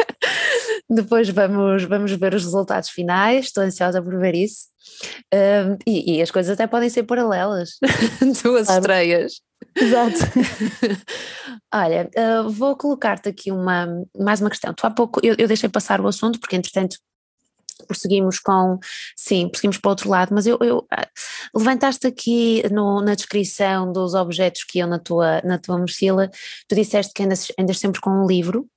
[0.90, 4.66] depois vamos, vamos ver os resultados finais, estou ansiosa por ver isso.
[5.34, 7.78] Uh, e, e, as coisas até podem ser paralelas,
[8.44, 8.82] duas claro.
[8.82, 9.42] estreias.
[9.76, 10.18] Exato.
[11.74, 14.74] Olha, uh, vou colocar-te aqui uma, mais uma questão.
[14.74, 16.98] Tu há pouco, eu, eu deixei passar o assunto, porque entretanto
[17.88, 18.80] prosseguimos com,
[19.16, 21.08] sim, prosseguimos para o outro lado, mas eu, eu ah,
[21.56, 26.30] levantaste aqui no, na descrição dos objetos que iam na tua, na tua mochila,
[26.68, 28.68] tu disseste que andas, andas sempre com um livro,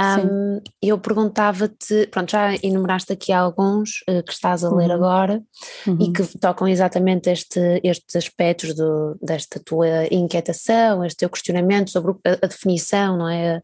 [0.00, 4.94] um, eu perguntava-te, pronto, já enumeraste aqui alguns uh, que estás a ler uhum.
[4.94, 5.42] agora
[5.86, 5.98] uhum.
[6.00, 12.12] e que tocam exatamente este, estes aspectos do, desta tua inquietação, este teu questionamento sobre
[12.24, 13.60] a, a definição, não é?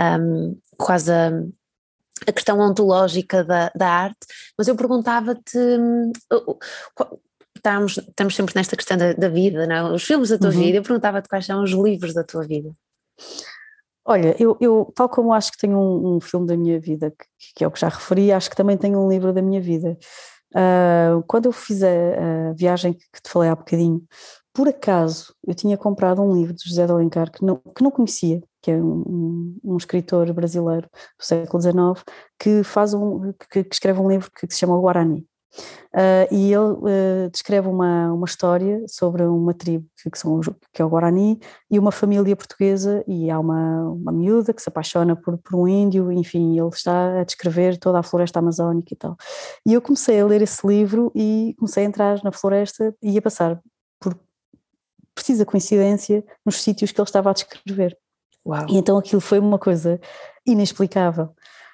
[0.00, 1.30] Um, quase a,
[2.26, 5.58] a questão ontológica da, da arte, mas eu perguntava-te.
[5.58, 6.12] Hum,
[7.56, 9.88] estamos, estamos sempre nesta questão da, da vida, não?
[9.88, 9.92] É?
[9.92, 10.58] os filmes da tua uhum.
[10.58, 12.70] vida, eu perguntava-te quais são os livros da tua vida.
[14.10, 17.26] Olha, eu, eu tal como acho que tenho um, um filme da minha vida, que,
[17.56, 19.98] que, é o que já referi, acho que também tenho um livro da minha vida.
[20.54, 21.88] Uh, quando eu fiz a,
[22.48, 24.02] a viagem que, te falei há bocadinho,
[24.54, 27.90] por acaso eu tinha comprado um livro de José de Alencar que não, que não
[27.90, 32.04] conhecia, que é um, um, escritor brasileiro do século XIX,
[32.38, 35.26] que, faz um, que, que escreve um livro que, que se chama o Guarani.
[35.94, 40.40] Uh, e ele uh, descreve uma, uma história sobre uma tribo que, que, são,
[40.72, 44.68] que é o Guarani e uma família portuguesa e há uma, uma miúda que se
[44.68, 48.96] apaixona por, por um índio, enfim, ele está a descrever toda a floresta amazónica e
[48.96, 49.16] tal.
[49.66, 53.22] E eu comecei a ler esse livro e comecei a entrar na floresta e a
[53.22, 53.60] passar
[53.98, 54.14] por
[55.14, 57.96] precisa coincidência nos sítios que ele estava a descrever.
[58.46, 58.66] Uau.
[58.68, 60.00] E então aquilo foi uma coisa
[60.46, 61.30] inexplicável.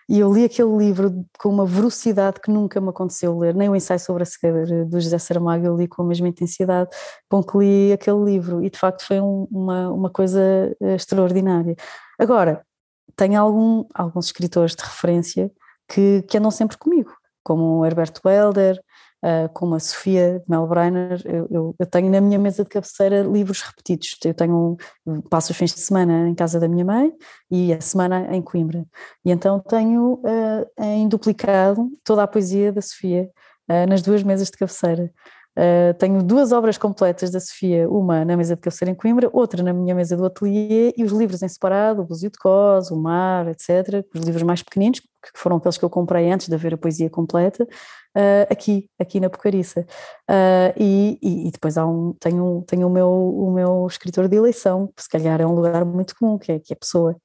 [0.08, 3.76] E eu li aquele livro com uma velocidade que nunca me aconteceu ler, nem o
[3.76, 6.90] ensaio sobre a cegueira do José Saramago eu li com a mesma intensidade
[7.28, 10.40] com que li aquele livro, e de facto foi um, uma, uma coisa
[10.80, 11.74] eh, extraordinária.
[12.18, 12.64] Agora,
[13.16, 15.50] tem algum, alguns escritores de referência
[15.88, 17.12] que, que andam sempre comigo,
[17.42, 18.80] como o Herbert Welder,
[19.24, 23.22] uh, como a Sofia de Melbreiner, eu, eu, eu, tenho na minha mesa de cabeceira
[23.22, 24.16] livros repetidos.
[24.24, 24.76] Eu tenho,
[25.30, 27.12] passo os fins de semana em casa da minha mãe
[27.50, 28.84] e a semana em Coimbra.
[29.24, 33.30] E então tenho uh, em duplicado toda a poesia da Sofia
[33.70, 35.10] uh, nas duas mesas de cabeceira.
[35.56, 39.62] Uh, tenho duas obras completas da Sofia, uma na mesa de cabeceira em Coimbra, outra
[39.62, 42.96] na minha mesa do ateliê, e os livros em separado, o Búzio de Cos, o
[42.96, 46.74] Mar, etc., os livros mais pequeninos, que foram aqueles que eu comprei antes de haver
[46.74, 47.68] a poesia completa,
[48.16, 49.86] uh, aqui, aqui na Pocariça.
[50.30, 54.90] Uh, e, e, depois há um, tenho, tenho o, meu, o meu escritor de eleição,
[54.96, 57.16] que se calhar é um lugar muito comum, que é, que é Pessoa.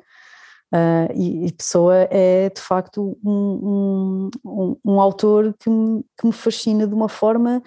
[0.74, 6.28] Uh, e, e, Pessoa é de facto um, um, um, um autor que me, que
[6.28, 7.62] me fascina de uma forma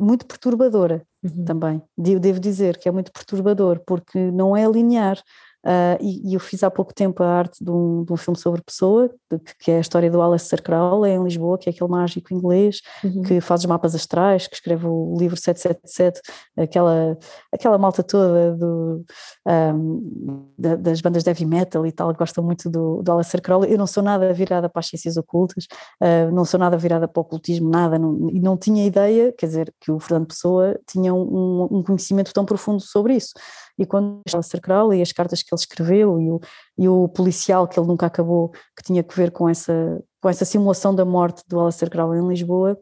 [0.00, 1.44] muito perturbadora uhum.
[1.44, 1.82] também.
[1.96, 5.18] Eu devo dizer que é muito perturbador, porque não é linear.
[5.64, 8.38] Uh, e, e, eu fiz há pouco tempo a arte de um, de um filme
[8.38, 11.90] sobre pessoa, de, que é a história do Aleister Crowley em Lisboa, que é aquele
[11.90, 13.22] mágico inglês uhum.
[13.22, 16.20] que faz os mapas astrais, que escreve o livro 777,
[16.56, 17.18] aquela,
[17.52, 19.04] aquela malta toda do,
[19.46, 23.72] um, da, das bandas de heavy metal e tal, gostam muito do, do Aleister Crowley.
[23.72, 25.66] Eu não sou nada virada para as ciências ocultas,
[26.00, 29.46] uh, não sou nada virada para o ocultismo, nada, não, e não tinha ideia, quer
[29.46, 33.32] dizer, que o Fernando Pessoa tinha um, um conhecimento tão profundo sobre isso
[33.78, 36.40] e quando Aleister Crowley e as cartas que ele escreveu e o,
[36.76, 40.44] e o policial que ele nunca acabou, que tinha que ver com essa, com essa
[40.44, 42.78] simulação da morte do Aleister Crowley em Lisboa,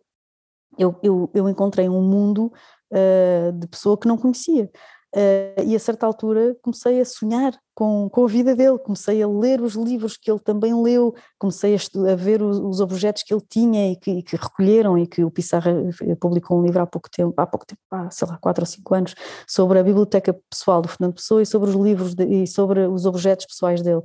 [0.78, 2.52] eu, eu, eu encontrei um mundo
[2.92, 4.70] uh, de pessoa que não conhecia.
[5.14, 9.28] Uh, e a certa altura comecei a sonhar com, com a vida dele, comecei a
[9.28, 13.32] ler os livros que ele também leu, comecei a, a ver os, os, objetos que
[13.32, 15.70] ele tinha e que, e que, recolheram e que o Pissarra
[16.02, 18.66] eh, publicou um livro há pouco tempo, há pouco tempo, há, sei lá, quatro ou
[18.66, 19.14] cinco anos,
[19.46, 23.06] sobre a biblioteca pessoal do Fernando Pessoa e sobre os livros de, e sobre os
[23.06, 24.02] objetos pessoais dele.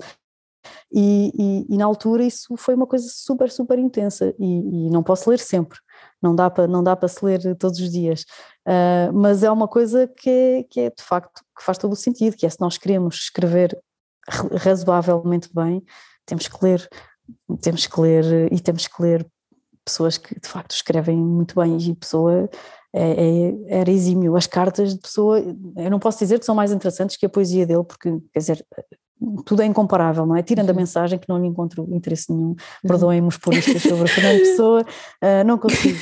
[0.92, 5.02] E, e, e, na altura isso foi uma coisa super, super intensa e, e não
[5.02, 5.80] posso ler sempre,
[6.22, 8.26] não dá para não dá para se ler todos os dias,
[8.68, 11.96] uh, mas é uma coisa que é, que é de facto que faz todo o
[11.96, 13.78] sentido, que é se nós queremos escrever
[14.64, 15.84] razoavelmente bem,
[16.26, 16.88] temos que ler,
[17.62, 19.28] temos que ler e temos que ler
[19.84, 22.50] pessoas que de facto escrevem muito bem e pessoa
[22.94, 24.36] é, é, era exímio.
[24.36, 27.66] As cartas de pessoa, eu não posso dizer que são mais interessantes que a poesia
[27.66, 28.66] dele, porque, quer dizer,
[29.46, 30.42] tudo é incomparável, não é?
[30.42, 30.80] Tirando a uhum.
[30.80, 32.56] mensagem que não lhe encontro interesse nenhum, uhum.
[32.88, 35.98] perdoem-me os puristas sobre Fernando Pessoa, uh, não consigo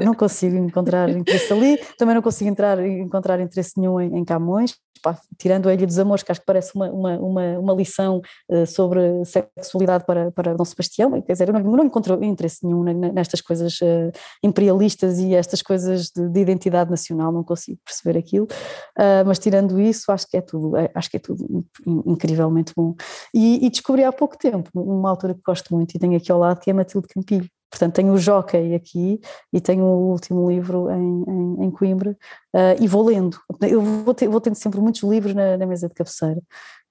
[0.00, 4.76] não consigo encontrar interesse ali, também não consigo entrar, encontrar interesse nenhum em, em Camões,
[5.02, 8.22] pá, tirando a Ilha dos Amores, que acho que parece uma, uma, uma, uma lição
[8.48, 12.82] uh, sobre sexualidade para, para Dom Sebastião, quer dizer, eu não, não encontro interesse nenhum
[13.12, 14.12] nestas coisas uh,
[14.42, 19.80] imperialistas e estas coisas de, de, identidade nacional, não consigo perceber aquilo, uh, mas tirando
[19.80, 21.66] isso, acho que é tudo, é, acho que é tudo
[22.06, 22.94] incrivelmente bom.
[23.34, 26.38] E, e descobri há pouco tempo uma autora que gosto muito e tenho aqui ao
[26.38, 29.18] lado, que é Matilde Campilho, Portanto, tenho o Jockey aqui
[29.50, 32.10] e tenho o último livro em, em, em Coimbra
[32.54, 33.40] uh, e vou lendo.
[33.62, 36.42] Eu vou, ter, vou tendo sempre muitos livros na, na mesa de cabeceira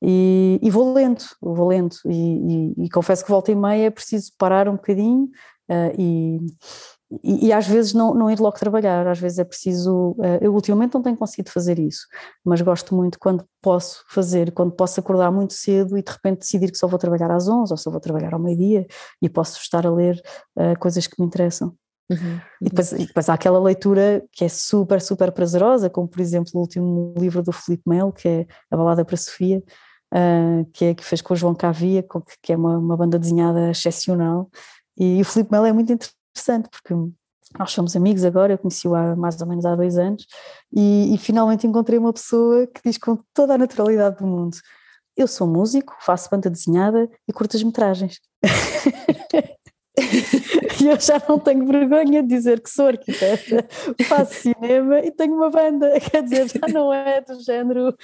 [0.02, 1.96] e, e, vou lendo, vou lendo.
[2.08, 5.26] E, e, e, confesso que volta e meia é preciso parar um bocadinho
[5.70, 6.40] uh, e,
[7.24, 10.16] e, e, às vezes não, não ir logo trabalhar, às vezes é preciso.
[10.22, 12.08] Eh, eu ultimamente não tenho conseguido fazer isso,
[12.46, 16.72] mas gosto muito quando posso fazer, quando posso acordar muito cedo e de repente decidir
[16.72, 18.88] que só vou trabalhar às 11 ou só vou trabalhar ao meio-dia
[19.22, 20.22] e posso estar a ler
[20.58, 21.76] uh, coisas que me interessam.
[22.10, 22.40] Uhum.
[22.62, 26.52] E, depois, e depois há aquela leitura que é super, super prazerosa, como por exemplo
[26.56, 29.62] o último livro do Felipe Melo, que é A Balada para Sofia,
[30.14, 32.06] uh, que, é, que fez com o João Cavia,
[32.42, 34.50] que é uma, uma banda desenhada excepcional.
[34.98, 36.94] E o Felipe Melo é muito interessante interessante, porque
[37.58, 40.26] nós somos amigos agora, eu conheci-o há mais ou menos há dois anos,
[40.72, 44.58] e, e, finalmente encontrei uma pessoa que diz com toda a naturalidade do mundo:
[45.16, 48.20] Eu sou músico, faço banda desenhada e curtas-metragens.
[50.82, 53.68] e eu já não tenho vergonha de dizer que sou arquiteta,
[54.08, 57.96] faço cinema e tenho uma banda, quer dizer, já não é do género,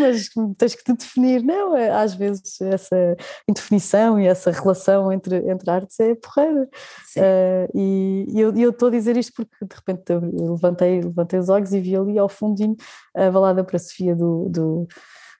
[0.00, 3.16] mas tens que te definir, não, é, às vezes essa
[3.48, 6.68] indefinição e essa relação entre, entre artes é porreira.
[7.16, 11.48] Uh, e, e eu estou a dizer isto porque de repente eu levantei, levantei os
[11.48, 12.76] olhos e vi ali ao fundinho
[13.14, 14.88] a balada para a Sofia do, do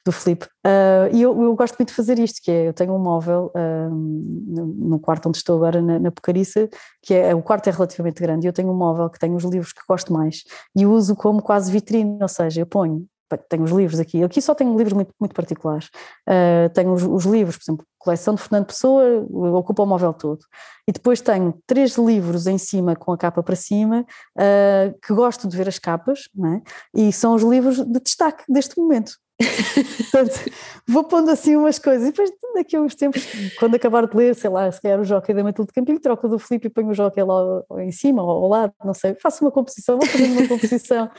[0.05, 0.45] do Flip.
[0.67, 3.53] Uh, e eu, eu, gosto muito de fazer isto, que é, eu tenho um móvel
[3.55, 6.69] uh, no quarto onde estou agora, na, na Pocariça,
[7.03, 9.45] que é, o quarto é relativamente grande, e eu tenho um móvel que tem os
[9.45, 10.43] livros que gosto mais,
[10.77, 13.07] e uso como quase vitrine, ou seja, eu ponho
[13.49, 15.89] tenho os livros aqui, aqui só tenho livros muito, muito particulares,
[16.29, 19.05] uh, tenho os, os, livros, por exemplo, coleção de Fernando Pessoa,
[19.59, 20.41] ocupa o móvel todo,
[20.87, 24.05] e depois tenho três livros em cima, com a capa para cima,
[24.37, 27.01] uh, que gosto de ver as capas, é?
[27.01, 29.13] e são os livros de destaque deste momento,
[30.11, 30.51] Portanto,
[30.87, 33.23] vou pondo assim umas coisas e depois daqui a uns tempos,
[33.59, 36.39] quando acabar de ler, sei lá, se calhar o Jockey da Matilde Campinho, troco do
[36.39, 39.51] Filipe e ponho o Jockey lá em cima ou ao lado, não sei, faço uma
[39.51, 41.11] composição, vou fazendo uma composição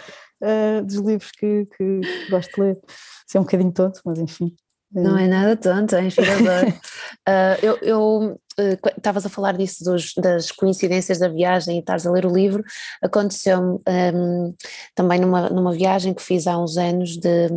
[0.42, 2.80] uh, dos livros que, que, gosto de ler.
[3.28, 4.56] Isso é um bocadinho tonto, mas enfim.
[4.94, 5.28] Não é.
[5.28, 6.70] nada tonto, é inspirador.
[6.70, 8.40] uh, eu, eu
[8.96, 12.34] estavas uh, a falar disso dos, das coincidências da viagem e estares a ler o
[12.34, 12.64] livro,
[13.02, 14.54] aconteceu-me um,
[14.94, 17.48] também numa, numa viagem que fiz há uns anos de,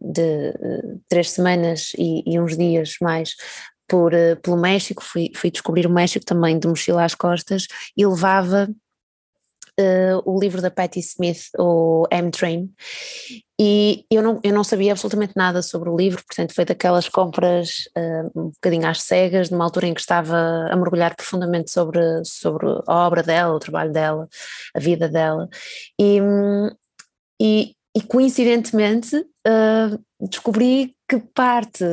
[0.00, 3.34] de uh, três semanas e, e, uns dias mais
[3.88, 8.06] por, uh, pelo México, fui, fui descobrir o México também de mochila às costas e
[8.06, 8.68] levava
[9.80, 12.70] uh, o livro da Patti Smith, o M-Train,
[13.60, 17.88] e eu não, eu não sabia absolutamente nada sobre o livro, portanto foi daquelas compras
[17.96, 20.36] uh, um bocadinho às cegas, numa altura em que estava
[20.70, 24.28] a mergulhar profundamente sobre, sobre a obra dela, o trabalho dela,
[24.74, 25.48] a vida dela,
[26.00, 26.20] e,
[27.40, 31.84] e, e coincidentemente uh, descobri que parte,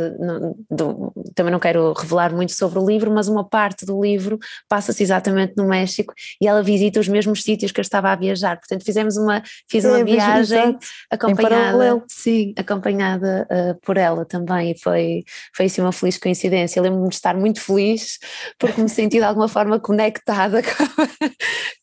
[0.69, 4.37] do, também não quero revelar muito sobre o livro, mas uma parte do livro
[4.69, 8.57] passa-se exatamente no México e ela visita os mesmos sítios que eu estava a viajar.
[8.57, 10.77] Portanto, fizemos uma, fiz uma é, viagem
[11.09, 15.23] acompanhada, sim, acompanhada uh, por ela também e foi,
[15.55, 16.79] foi assim uma feliz coincidência.
[16.79, 18.19] Lembro-me de estar muito feliz
[18.59, 21.07] porque me senti de alguma forma conectada com, a,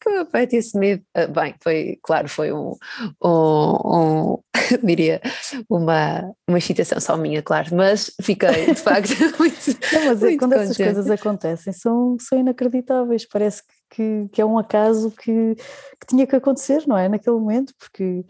[0.04, 1.02] com a Patti Smith.
[1.16, 2.76] Uh, bem, foi, claro, foi um,
[3.24, 4.38] um, um
[4.82, 5.20] diria,
[5.68, 9.66] uma, uma excitação só minha, claro, mas fiquei de facto muito.
[9.92, 10.62] Não, mas é muito quando contente.
[10.62, 16.26] essas coisas acontecem são, são inacreditáveis, parece que, que é um acaso que, que tinha
[16.26, 17.08] que acontecer, não é?
[17.08, 18.24] Naquele momento, porque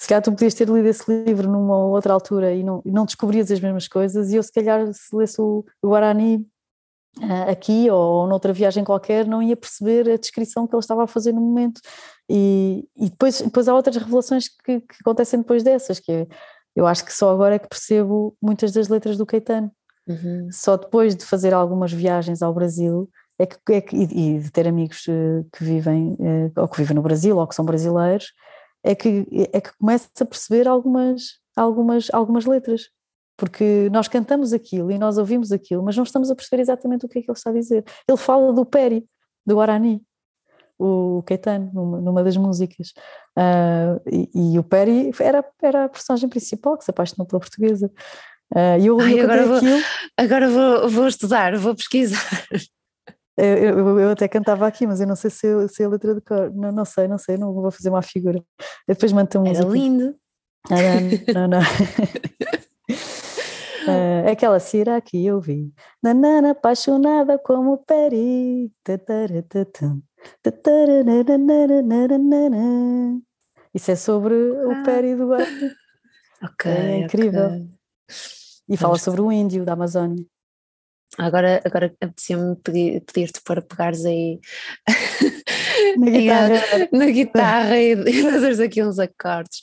[0.00, 3.04] se calhar tu podias ter lido esse livro numa outra altura e não, e não
[3.04, 6.36] descobrias as mesmas coisas, e eu se calhar se lesse o, Guarani
[7.18, 11.06] uh, aqui ou noutra viagem qualquer não ia perceber a descrição que ele estava a
[11.06, 11.82] fazer no momento.
[12.30, 16.26] E, e depois, depois há outras revelações que, que acontecem depois dessas, que é
[16.80, 19.70] eu acho que só agora é que percebo muitas das letras do Caetano.
[20.08, 20.48] Uhum.
[20.50, 23.06] Só depois de fazer algumas viagens ao Brasil
[23.38, 26.94] é que, é que, e de ter amigos eh, que vivem eh, ou que vivem
[26.94, 28.32] no Brasil ou que são brasileiros
[28.82, 32.88] é que é que começo a perceber algumas algumas algumas letras
[33.36, 37.08] porque nós cantamos aquilo e nós ouvimos aquilo mas não estamos a perceber exatamente o
[37.08, 39.06] que é que ele está a dizer ele fala do Peri
[39.46, 40.02] do Guarani
[40.80, 42.92] o Caetano numa, numa das músicas.
[43.36, 47.90] Uh, e, e, o Perry era, era a personagem principal que se apaixonou pela portuguesa.
[48.54, 49.82] Uh, e eu, Ai, eu agora, vou, aquilo,
[50.16, 52.18] agora vou, vou estudar, vou pesquisar.
[53.36, 56.14] Eu, eu, eu, até cantava aqui, mas eu não sei se, se é a letra
[56.14, 56.52] de cor.
[56.54, 58.38] Não, não sei, não sei, não vou fazer uma figura.
[58.86, 59.48] Eu depois a música.
[59.48, 60.14] Era lindo.
[60.68, 61.48] Não, não.
[61.48, 61.60] não.
[63.88, 65.72] Uh, aquela cira que eu vi,
[66.02, 68.70] nanana, apaixonada como Peri.
[73.74, 74.68] Isso é sobre ah.
[74.68, 75.32] o Peri do.
[76.42, 76.70] Ok.
[76.70, 77.46] É incrível.
[77.46, 77.68] Okay.
[78.68, 80.24] E fala sobre o índio da Amazónia.
[81.18, 84.38] Agora, agora apetecia-me pedir-te pedir para pegares aí
[85.98, 89.60] na guitarra, na guitarra e, e fazeres aqui uns acordes.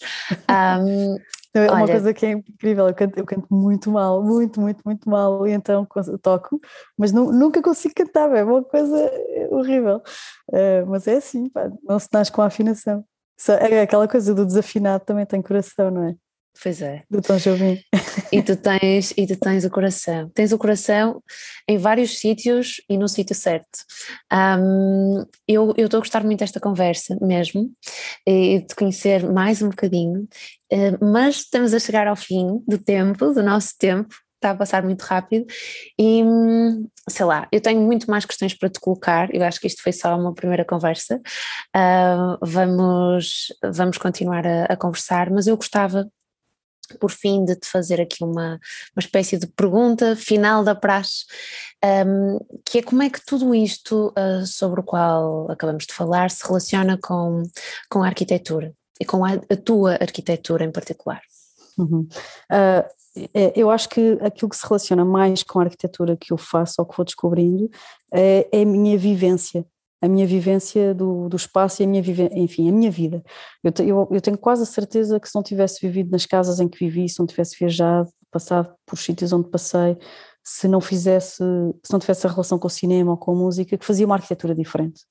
[0.49, 1.17] Um,
[1.53, 4.81] é uma Olha, coisa que é incrível, eu canto, eu canto, muito mal, muito, muito,
[4.85, 5.87] muito mal, e então
[6.21, 6.59] toco,
[6.97, 9.11] mas não, nunca consigo cantar, é uma coisa
[9.49, 10.01] horrível.
[10.49, 13.03] Uh, mas é assim, pá, não se nasce com a afinação.
[13.59, 16.15] É aquela coisa do desafinado também tem coração, não é?
[16.61, 17.03] Pois é.
[17.09, 17.79] Do Tom Jobim.
[18.31, 20.29] E tu tens, e tu tens o coração.
[20.33, 21.21] Tens o coração
[21.67, 23.79] em vários sítios e no sítio certo.
[24.33, 27.71] Um, eu estou a gostar muito desta conversa mesmo,
[28.25, 30.27] e de conhecer mais um bocadinho,
[30.73, 34.83] uh, mas estamos a chegar ao fim do tempo, do nosso tempo, está a passar
[34.83, 35.45] muito rápido
[35.99, 36.23] e
[37.09, 39.91] sei lá, eu tenho muito mais questões para te colocar, eu acho que isto foi
[39.91, 41.19] só uma primeira conversa,
[41.75, 46.07] uh, vamos, vamos continuar a, a, conversar, mas eu gostava
[46.99, 48.59] por fim de te fazer aqui uma,
[48.95, 51.25] uma espécie de pergunta final da praxe,
[52.05, 56.31] um, que é como é que tudo isto uh, sobre o qual acabamos de falar
[56.31, 57.43] se relaciona com,
[57.89, 61.21] com a arquitetura e com a, a tua arquitetura em particular?
[61.77, 62.07] Uhum.
[62.51, 62.97] Uh,
[63.55, 66.85] eu acho que aquilo que se relaciona mais com a arquitetura que eu faço ou
[66.85, 67.69] que vou descobrindo
[68.13, 69.65] é, é a minha vivência
[70.01, 73.23] a minha vivência do, do espaço e a minha vivência, enfim, a minha vida.
[73.63, 76.67] Eu, eu, eu, tenho quase a certeza que se não tivesse vivido nas casas em
[76.67, 79.97] que vivi, se não tivesse viajado, passado por sítios onde passei,
[80.49, 81.43] se não fizesse,
[81.83, 84.15] se não tivesse a relação com o cinema ou com a música, que fazia uma
[84.15, 85.01] arquitetura diferente.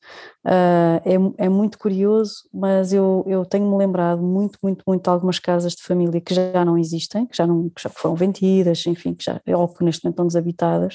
[0.46, 5.38] Uh, é, é muito curioso, mas eu, eu tenho-me lembrado muito, muito, muito de algumas
[5.38, 9.12] casas de família que já não existem, que já, não, que já foram vendidas, enfim,
[9.12, 10.94] que já, ou que neste momento estão desabitadas,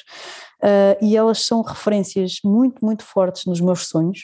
[0.63, 4.21] uh, e elas são referências muito, muito fortes nos meus sonhos,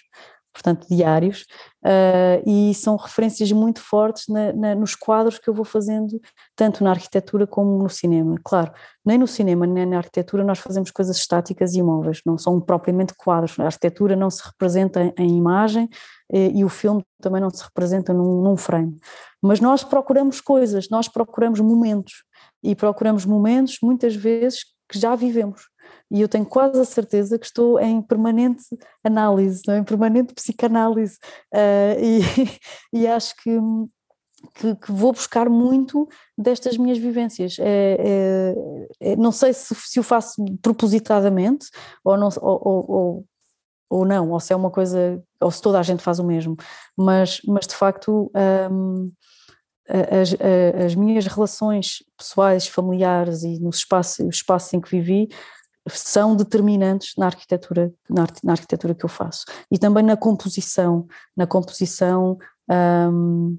[0.58, 1.46] portanto diários,
[1.86, 6.20] uh, e são referências muito fortes na, na, nos quadros que eu vou fazendo,
[6.56, 8.36] tanto na arquitetura como no cinema.
[8.44, 8.72] Claro,
[9.06, 13.14] nem no cinema nem na arquitetura nós fazemos coisas estáticas e imóveis, não são propriamente
[13.16, 13.60] quadros.
[13.60, 15.88] A arquitetura não se representa em, em imagem
[16.34, 18.98] e, e, o filme também não se representa num, num frame.
[19.42, 22.24] Mas nós procuramos coisas, nós procuramos momentos,
[22.64, 25.62] e procuramos momentos muitas vezes que já vivemos
[26.10, 28.64] e eu tenho quase a certeza que estou em permanente
[29.04, 29.76] análise, não?
[29.76, 29.78] É?
[29.80, 31.18] em permanente psicanálise,
[31.54, 32.22] uh, e,
[33.02, 33.58] e acho que,
[34.56, 36.08] que, que, vou buscar muito
[36.38, 37.58] destas minhas vivências.
[37.60, 41.68] É, é, é, não sei se, se o faço propositadamente
[42.04, 43.26] ou não, ou, ou,
[43.90, 46.56] ou, não, ou se é uma coisa, ou se toda a gente faz o mesmo,
[46.96, 48.32] mas, mas de facto.
[48.72, 49.12] Um,
[49.90, 50.36] as,
[50.86, 55.30] as, minhas relações pessoais, familiares e no espaço, espaço em que vivi
[55.90, 59.46] são determinantes na arquitetura, na, arquitetura que eu faço.
[59.72, 62.38] E também na composição, na composição
[62.70, 63.58] um,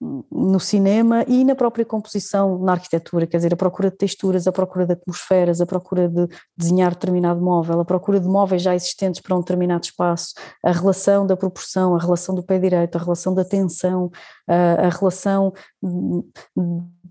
[0.00, 4.52] no cinema e na própria composição na arquitetura, quer dizer, a procura de texturas, a
[4.52, 6.26] procura de atmosferas, a procura de
[6.56, 11.26] desenhar determinado móvel, a procura de móveis já existentes para um determinado espaço, a relação
[11.26, 14.10] da proporção, a relação do pé direito, a relação da tensão,
[14.46, 15.52] a, a relação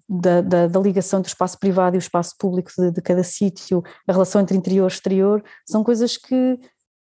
[0.07, 3.23] da, da, da, ligação entre o espaço privado e o espaço público de, de cada
[3.23, 6.57] sítio, a relação entre interior e exterior, são coisas que,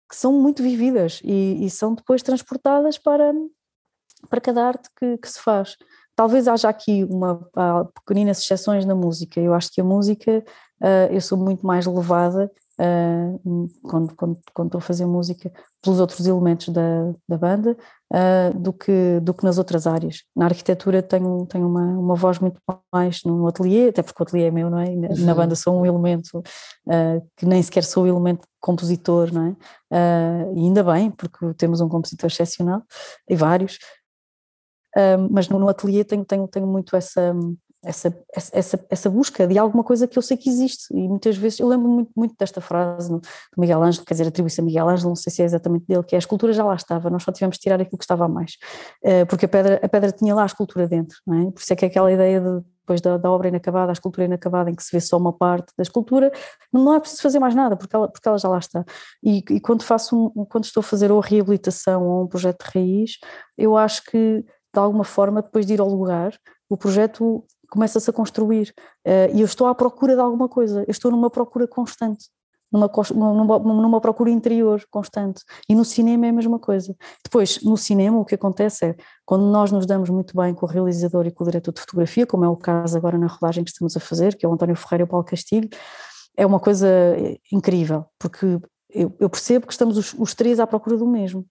[0.09, 3.33] que são muito vividas e, e, são depois transportadas para,
[4.29, 5.77] para cada arte que, que se faz.
[6.14, 7.47] Talvez haja aqui uma
[7.95, 9.39] pequeninas exceções na música.
[9.39, 10.43] Eu acho que a música,
[10.81, 12.51] uh, eu sou muito mais levada
[12.81, 15.53] uh, quando, quando, quando estou a fazer música
[15.83, 17.77] pelos outros elementos da, da banda
[18.12, 20.22] uh, do, que, do que nas outras áreas.
[20.35, 22.59] Na arquitetura tenho, tenho uma, uma voz muito
[22.93, 24.89] mais no ateliê, até porque o ateliê é meu, não é?
[24.97, 25.16] Na, uhum.
[25.18, 29.57] na banda sou um elemento uh, que nem sequer sou o elemento compositor, não é?
[30.57, 32.83] e ainda bem, porque temos um compositor excepcional,
[33.29, 33.79] e vários,
[35.30, 37.34] mas no, no ateliê tenho, tenho, tenho muito essa
[37.86, 41.61] essa, essa, essa busca de alguma coisa que eu sei que existe e muitas vezes,
[41.61, 43.20] eu lembro muito, muito desta frase do
[43.57, 46.16] Miguel Ângelo, quer dizer, atribui-se a Miguel Ângelo, não sei se é exatamente dele, que
[46.16, 48.28] é a escultura já lá estava, nós só tivemos de tirar aquilo que estava a
[48.28, 48.57] mais,
[49.05, 51.51] eh, porque a pedra, a pedra tinha lá a escultura dentro, não é?
[51.53, 54.26] por isso é que é aquela ideia de depois da, da, obra inacabada, a escultura
[54.26, 56.30] inacabada, em que se vê só uma parte da escultura,
[56.72, 58.84] não é preciso fazer mais nada, porque ela, porque ela já lá está.
[59.24, 62.64] E, e quando faço um, quando estou a fazer ou a reabilitação ou um projeto
[62.64, 63.18] de raiz,
[63.59, 64.44] eu acho que
[64.81, 68.74] de alguma forma, depois de ir ao lugar, o projeto começa-se a construir
[69.07, 72.27] uh, e eu estou à procura de alguma coisa, eu estou numa procura constante
[72.70, 75.43] numa, numa, numa, procura interior constante.
[75.68, 76.95] E no cinema é a mesma coisa.
[77.24, 80.68] Depois, no cinema, o que acontece é, quando nós nos damos muito bem com o
[80.68, 83.70] realizador e com o diretor de fotografia, como é o caso agora na rodagem que
[83.70, 85.68] estamos a fazer, que é o António Ferreira e o Paulo Castilho,
[86.37, 86.89] é uma coisa
[87.53, 88.59] incrível, porque
[88.91, 91.47] eu, eu percebo que estamos os, os três à procura do mesmo.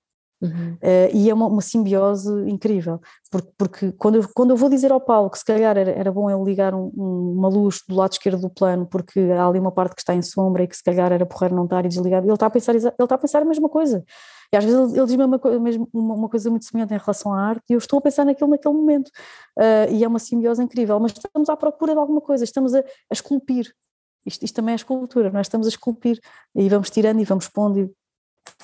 [0.45, 0.73] Uhum.
[0.73, 2.99] Uh, e é uma, uma, simbiose incrível,
[3.31, 6.11] porque, porque, quando, eu, quando eu vou dizer ao Paulo que se calhar era, era
[6.11, 9.59] bom ele ligar um, um, uma luz do lado esquerdo do plano, porque há ali
[9.59, 11.89] uma parte que está em sombra e que se calhar era porreiro não estar e
[11.89, 14.03] desligar, ele está a pensar, ele está a, pensar a mesma coisa.
[14.53, 15.41] E às vezes ele, ele diz-me uma,
[15.93, 18.49] uma, uma, coisa muito semelhante em relação à arte e eu estou a pensar naquilo
[18.49, 19.07] naquele momento.
[19.57, 22.79] Uh, e é uma simbiose incrível, mas estamos à procura de alguma coisa, estamos a,
[22.79, 22.83] a
[23.13, 23.73] esculpir.
[24.25, 26.19] Isto, isto, também é escultura, nós estamos a esculpir
[26.55, 27.91] e vamos tirando e vamos pondo e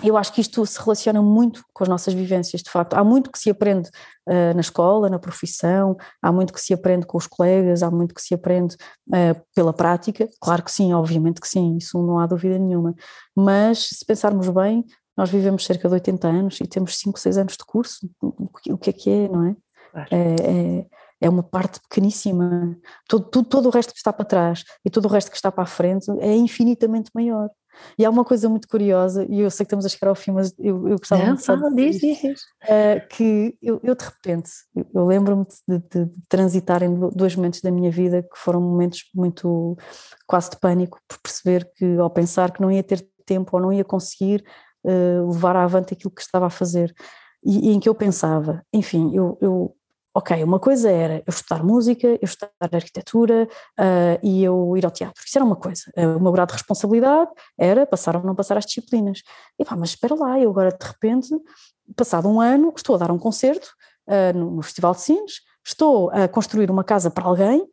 [0.04, 2.94] eu acho que isto se relaciona muito com as nossas vivências, de facto.
[2.94, 3.90] Há muito que se aprende
[4.28, 8.16] uh, na escola, na profissão, há muito que se aprende com os colegas, há muito
[8.16, 8.76] que se aprende
[9.10, 10.30] uh, pela prática.
[10.40, 12.96] Claro que sim, obviamente que sim, isso não há dúvida nenhuma.
[13.36, 14.86] Mas se pensarmos bem,
[15.18, 18.10] nós vivemos cerca de 80 anos e temos 5, 6 anos de curso.
[18.22, 19.56] O que é que é, não é?
[19.92, 20.08] Claro.
[20.12, 20.86] é, é
[21.22, 22.76] é uma parte pequeníssima.
[23.08, 25.52] Todo, todo, todo, o resto que está para trás e todo o resto que está
[25.52, 27.50] para a frente é infinitamente maior.
[27.98, 30.32] E há uma coisa muito curiosa, e eu sei que estamos a chegar ao fim,
[30.32, 32.42] mas eu, eu gostava Não, fala, de diz, diz, diz.
[32.64, 37.36] Uh, que eu, eu, de repente, eu, eu lembro-me de, de, de, transitar em dois
[37.36, 39.78] momentos da minha vida que foram momentos muito
[40.28, 43.74] quase de pânico, por perceber que ao pensar que não ia ter tempo ou não
[43.74, 44.44] ia conseguir
[44.84, 46.94] uh, levar avante aquilo que estava a fazer.
[47.44, 49.76] E, e, em que eu pensava, enfim, eu, eu
[50.14, 53.48] ok, uma coisa era eu estudar música, eu estudar arquitetura
[53.80, 55.24] uh, e eu ir ao teatro.
[55.26, 55.84] Isso era uma coisa.
[55.98, 59.22] Uh, o meu grau de responsabilidade era passar ou não passar as disciplinas.
[59.58, 61.30] E pá, mas espera lá, eu agora de repente,
[61.96, 63.70] passado um ano, estou a dar um concerto
[64.08, 67.68] uh, no, no, Festival de Cines, estou a construir uma casa para alguém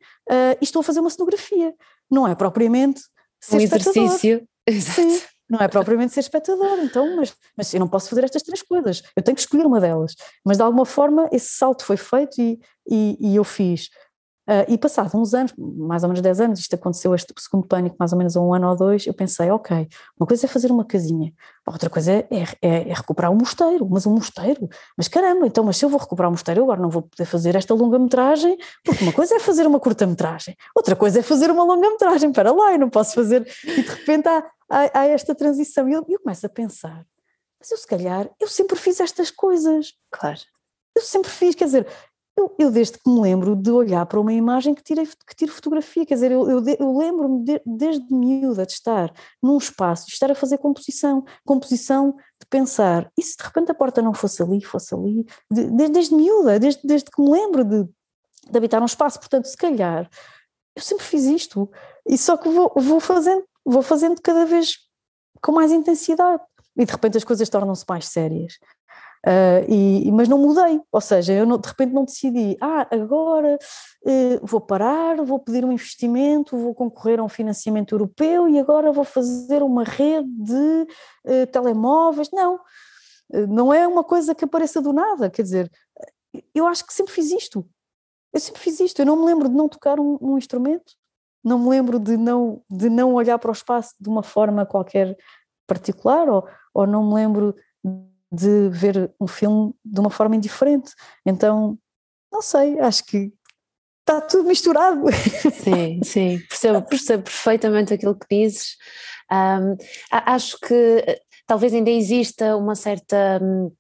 [0.61, 1.75] e estou a fazer uma cenografia.
[2.11, 3.01] Não é propriamente
[3.41, 4.47] ser um exercício.
[4.69, 5.01] Exato.
[5.01, 8.63] Sim não é propriamente ser espectador, então, mas, mas eu não posso fazer estas três
[8.63, 10.15] coisas, eu tenho que escolher uma delas.
[10.45, 13.89] Mas de alguma forma esse salto foi feito e, e, e eu fiz.
[14.49, 17.97] Uh, e passado uns anos, mais ou menos 10 anos, isto aconteceu este segundo pânico,
[17.99, 19.87] mais ou menos um ano ou dois, eu pensei, ok,
[20.19, 21.35] uma coisa é fazer uma casinha,
[21.67, 25.77] outra coisa é, é, é, recuperar um mosteiro, mas um mosteiro, mas caramba, então, mas
[25.77, 29.13] se eu vou recuperar um mosteiro, agora não vou poder fazer esta longa-metragem, porque uma
[29.13, 32.89] coisa é fazer uma curta-metragem, outra coisa é fazer uma longa-metragem, para lá, eu não
[32.89, 36.49] posso fazer, e de repente há, há, há esta transição, e eu, eu começo a
[36.49, 37.07] pensar,
[37.59, 39.95] mas eu se calhar, eu sempre fiz estas coisas.
[40.11, 40.39] Claro.
[40.95, 41.87] Eu sempre fiz, quer dizer,
[42.39, 45.53] eu, eu, desde que me lembro de olhar para uma imagem que, tirei, que tiro
[45.53, 49.13] fotografia, quer dizer, eu, eu, eu lembro-me de, desde miúda de estar
[49.43, 53.75] num espaço, de estar a fazer composição, composição de pensar, e se de repente a
[53.75, 57.65] porta não fosse ali, fosse ali, de, desde, desde miúda, desde, desde que me lembro
[57.65, 60.09] de, de habitar um espaço, portanto, se calhar,
[60.77, 61.69] eu sempre fiz isto,
[62.07, 64.77] e só que vou, vou fazendo, vou fazendo cada vez
[65.43, 66.43] com mais intensidade,
[66.77, 68.55] e de repente as coisas tornam-se mais sérias.
[69.27, 73.59] Uh, e, mas não mudei, ou seja, eu não, de repente não decidi, ah, agora
[74.05, 78.93] uh, vou parar, vou pedir um investimento, vou concorrer a um financiamento europeu e agora
[78.93, 80.87] vou fazer uma rede de
[81.27, 82.31] uh, telemóveis.
[82.33, 82.61] Não,
[83.49, 85.71] não é uma coisa que apareça do nada, quer dizer,
[86.55, 87.69] eu acho que sempre fiz isto.
[88.33, 90.93] Eu sempre fiz isto, eu não me lembro de não tocar um, um instrumento,
[91.45, 95.17] não me lembro de não, de não olhar para o espaço de uma forma qualquer
[95.67, 97.55] particular, ou, ou não me lembro
[98.31, 100.93] de ver um filme de uma forma indiferente.
[101.25, 101.79] Então,
[102.31, 103.33] não sei, acho que
[104.01, 105.05] está tudo misturado.
[105.53, 108.77] Sim, sim, percebo, percebo perfeitamente aquilo que dizes.
[109.31, 109.77] Um,
[110.11, 113.71] acho que eh, talvez ainda exista uma certa hum,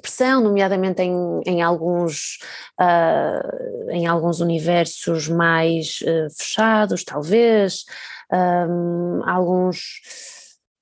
[0.00, 2.38] pressão, nomeadamente em, em, alguns,
[2.80, 7.84] uh, em alguns universos mais uh, fechados, talvez,
[8.32, 9.80] um, alguns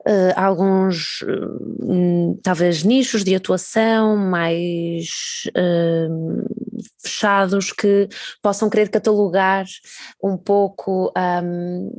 [0.07, 5.09] uh, alguns uh, talvez nichos de atuação mais
[5.57, 6.60] uh,
[7.03, 8.09] fechados que
[8.43, 9.65] possam querer catalogar
[10.23, 11.91] um pouco, um,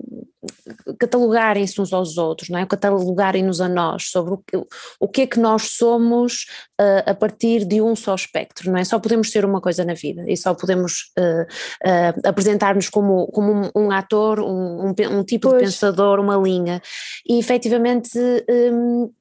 [1.00, 2.66] catalogarem-se uns aos outros, não é?
[2.66, 4.58] catalogarem-nos a nós sobre o que,
[5.00, 6.46] o que é que nós somos
[6.80, 8.84] uh, a partir de um só espectro, não é?
[8.84, 13.54] Só podemos ser uma coisa na vida e só podemos uh, uh, apresentar-nos como, como
[13.54, 15.60] um, um ator, um, um, um tipo pois.
[15.60, 16.82] de pensador, uma linha.
[17.28, 18.18] E efetivamente
[18.50, 19.12] um,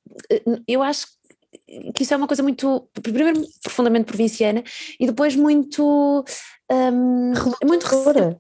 [0.67, 1.20] eu acho que
[1.95, 4.63] que isso é uma coisa muito, primeiro, profundamente provinciana
[4.99, 6.25] e depois muito
[6.71, 7.33] um,
[7.65, 7.87] muito,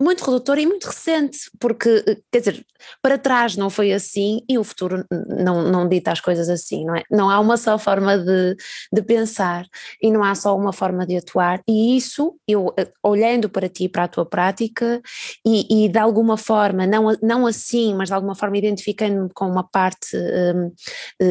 [0.00, 2.66] muito redutora e muito recente, porque, eh, quer dizer,
[3.02, 6.94] para trás não foi assim e o futuro não, não dita as coisas assim, não
[6.94, 7.02] é?
[7.10, 8.56] Não há uma só forma de,
[8.92, 9.66] de pensar
[10.00, 13.88] e não há só uma forma de atuar, e isso, eu eh, olhando para ti,
[13.88, 15.02] para a tua prática,
[15.44, 19.64] e, e de alguma forma, não, não assim, mas de alguma forma identificando-me com uma
[19.64, 20.72] parte um,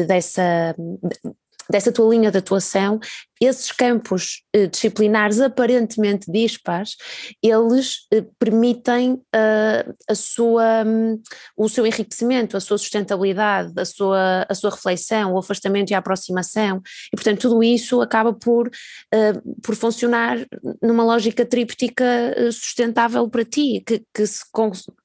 [0.06, 0.74] dessa
[1.70, 2.98] dessa tua linha de atuação,
[3.40, 6.96] esses campos eh, disciplinares aparentemente dispares,
[7.42, 11.22] eles eh, permitem uh, a sua, um,
[11.56, 15.98] o seu enriquecimento, a sua sustentabilidade, a sua, a sua reflexão, o afastamento e a
[15.98, 20.36] aproximação, e portanto tudo isso acaba por, uh, por funcionar
[20.82, 22.04] numa lógica tríptica
[22.52, 24.44] sustentável para ti, que, que se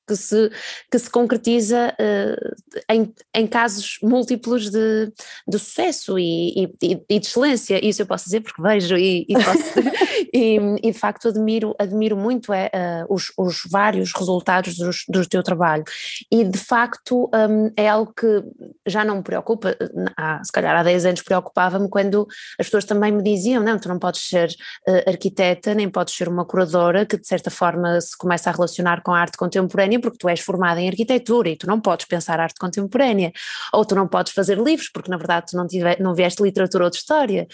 [0.08, 0.52] que se,
[0.92, 2.56] que se concretiza uh,
[2.90, 5.12] em, em casos múltiplos de,
[5.48, 9.34] de sucesso e, e, e, de excelência, isso eu posso dizer porque vejo e, e,
[9.34, 9.80] posso,
[10.34, 15.28] e, e, de facto admiro, admiro muito é, uh, os, os vários resultados do, do
[15.28, 15.84] teu trabalho.
[16.32, 18.44] E de facto um, é algo que
[18.86, 19.76] já não me preocupa,
[20.16, 22.28] há, se calhar há 10 anos preocupava-me quando
[22.60, 24.50] as pessoas também me diziam, não, tu não podes ser
[24.88, 29.02] uh, arquiteta, nem podes ser uma curadora que de certa forma se começa a relacionar
[29.02, 32.40] com a arte contemporânea porque tu és formada em arquitetura e tu não podes pensar
[32.40, 33.32] arte contemporânea,
[33.74, 36.86] ou tu não podes fazer livros porque na verdade tu não, tive, não vieste literatura
[36.86, 37.48] ou de história,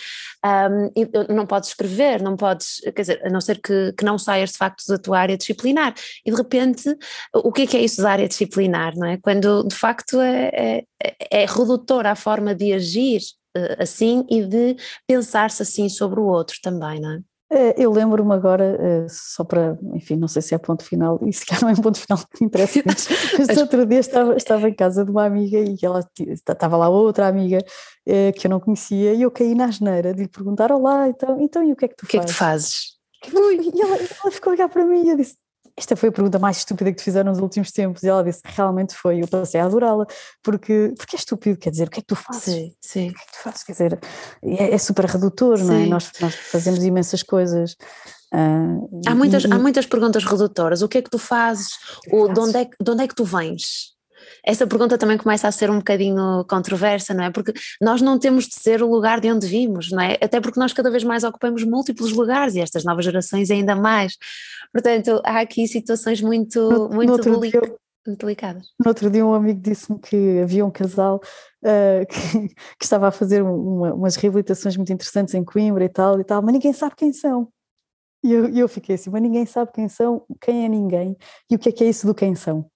[0.45, 4.51] um, não podes escrever, não podes, quer dizer, a não ser que, que não saias
[4.51, 5.93] de facto da tua área disciplinar,
[6.25, 6.95] e de repente
[7.33, 9.17] o que é que é isso da área disciplinar, não é?
[9.17, 13.21] Quando de facto é, é, é a forma de agir
[13.57, 14.75] uh, assim e de
[15.07, 17.19] pensar-se assim sobre o outro também, não é?
[17.53, 21.33] Eh, eu lembro-me agora, eh, só para, enfim, não sei se é ponto final, e
[21.33, 22.81] se calhar não é um ponto final que me interessa,
[23.37, 27.27] mas outro dia estava, estava em casa de uma amiga e ela estava lá outra
[27.27, 27.59] amiga
[28.05, 31.41] eh, que eu não conhecia e eu caí na asneira de lhe perguntar: Olá, então,
[31.41, 32.07] então e o que é que tu fazes?
[32.07, 33.01] O que é que tu fazes?
[33.27, 35.35] E ela, ela ficou a olhar para mim e eu disse:
[35.75, 38.03] esta foi a pergunta mais estúpida que te fizeram nos últimos tempos.
[38.03, 40.05] E ela disse, realmente foi, eu passei a adorá-la,
[40.43, 42.43] porque, porque é estúpido, quer dizer, o que é que tu fazes?
[42.43, 43.09] Sim, sim.
[43.09, 43.63] O que é que tu fazes?
[43.63, 43.99] Quer dizer,
[44.43, 45.63] é, é super redutor, sim.
[45.65, 45.85] não é?
[45.85, 47.75] Nós, nós fazemos imensas coisas.
[48.33, 50.81] Uh, há, muitas, e, há muitas perguntas redutoras.
[50.81, 51.69] O que é que tu fazes?
[52.11, 53.93] O, de, onde é, de onde é que tu vens?
[54.45, 57.31] Essa pergunta também começa a ser um bocadinho controversa, não é?
[57.31, 60.17] Porque nós não temos de ser o lugar de onde vimos, não é?
[60.21, 64.17] Até porque nós cada vez mais ocupamos múltiplos lugares e estas novas gerações ainda mais.
[64.73, 67.61] Portanto, há aqui situações muito, no, muito no dia,
[68.07, 68.67] delicadas.
[68.79, 71.21] No outro dia um amigo disse-me que havia um casal
[71.63, 76.19] uh, que, que, estava a fazer uma, umas reabilitações muito interessantes em Coimbra e tal
[76.19, 77.47] e tal, mas ninguém sabe quem são.
[78.23, 81.17] E eu, eu fiquei assim, mas ninguém sabe quem são, quem é ninguém
[81.49, 82.69] e o que é que é isso do quem são.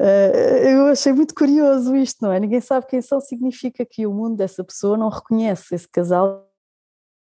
[0.00, 2.38] Uh, eu achei muito curioso isto, não é?
[2.38, 6.46] Ninguém sabe quem são, significa que o mundo dessa pessoa não reconhece esse casal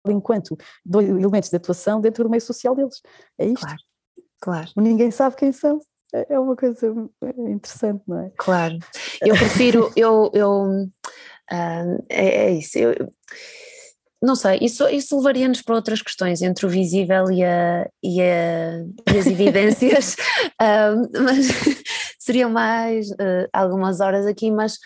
[0.08, 0.56] enquanto
[0.86, 3.00] elementos de atuação dentro do meio social deles.
[3.38, 3.60] É isto.
[3.60, 3.82] Claro,
[4.40, 4.70] claro.
[4.76, 5.80] Ninguém sabe quem são.
[6.14, 6.94] É, é uma coisa
[7.48, 8.32] interessante, não é?
[8.36, 8.78] Claro.
[9.20, 10.62] Eu prefiro, eu, eu
[11.52, 12.78] uh, é, é, isso.
[12.78, 13.12] Eu,
[14.22, 18.82] não sei, isso, isso levaria-nos para outras questões entre o visível e, a, e, a,
[19.12, 20.16] e as evidências,
[20.60, 21.75] uh, mas
[22.26, 24.78] seriam mais uh, algumas horas aqui, mas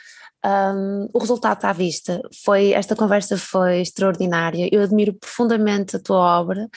[0.45, 2.21] um, o resultado está à vista.
[2.45, 4.69] Foi, esta conversa foi extraordinária.
[4.71, 6.69] Eu admiro profundamente a tua obra.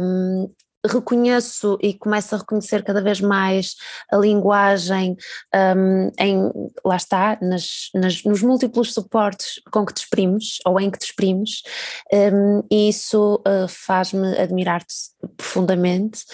[0.00, 0.52] Um,
[0.84, 3.74] reconheço e começo a reconhecer cada vez mais
[4.10, 5.16] a linguagem
[5.76, 6.50] um, em,
[6.84, 11.06] lá está, nas, nas, nos múltiplos suportes com que te exprimes ou em que te
[11.06, 11.62] exprimes
[12.12, 14.94] um, e isso uh, faz-me admirar-te
[15.36, 16.24] profundamente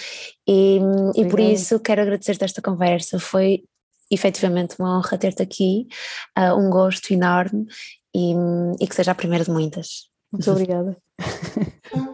[0.47, 0.81] e,
[1.15, 3.63] e por isso quero agradecer-te esta conversa, foi
[4.11, 5.87] efetivamente uma honra ter-te aqui,
[6.37, 7.67] uh, um gosto enorme
[8.15, 8.35] e,
[8.81, 10.11] e que seja a primeira de muitas.
[10.33, 10.97] Muito obrigada.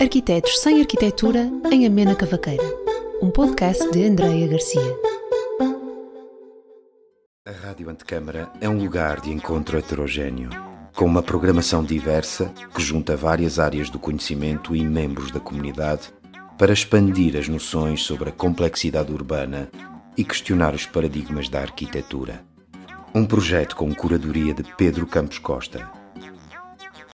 [0.00, 2.62] Arquitetos sem Arquitetura em Amena Cavaqueira,
[3.22, 4.96] um podcast de Andreia Garcia.
[7.46, 10.50] A Rádio Antecâmara é um lugar de encontro heterogêneo,
[10.94, 16.12] com uma programação diversa que junta várias áreas do conhecimento e membros da comunidade
[16.58, 19.70] para expandir as noções sobre a complexidade urbana
[20.16, 22.44] e questionar os paradigmas da arquitetura.
[23.14, 26.03] Um projeto com curadoria de Pedro Campos Costa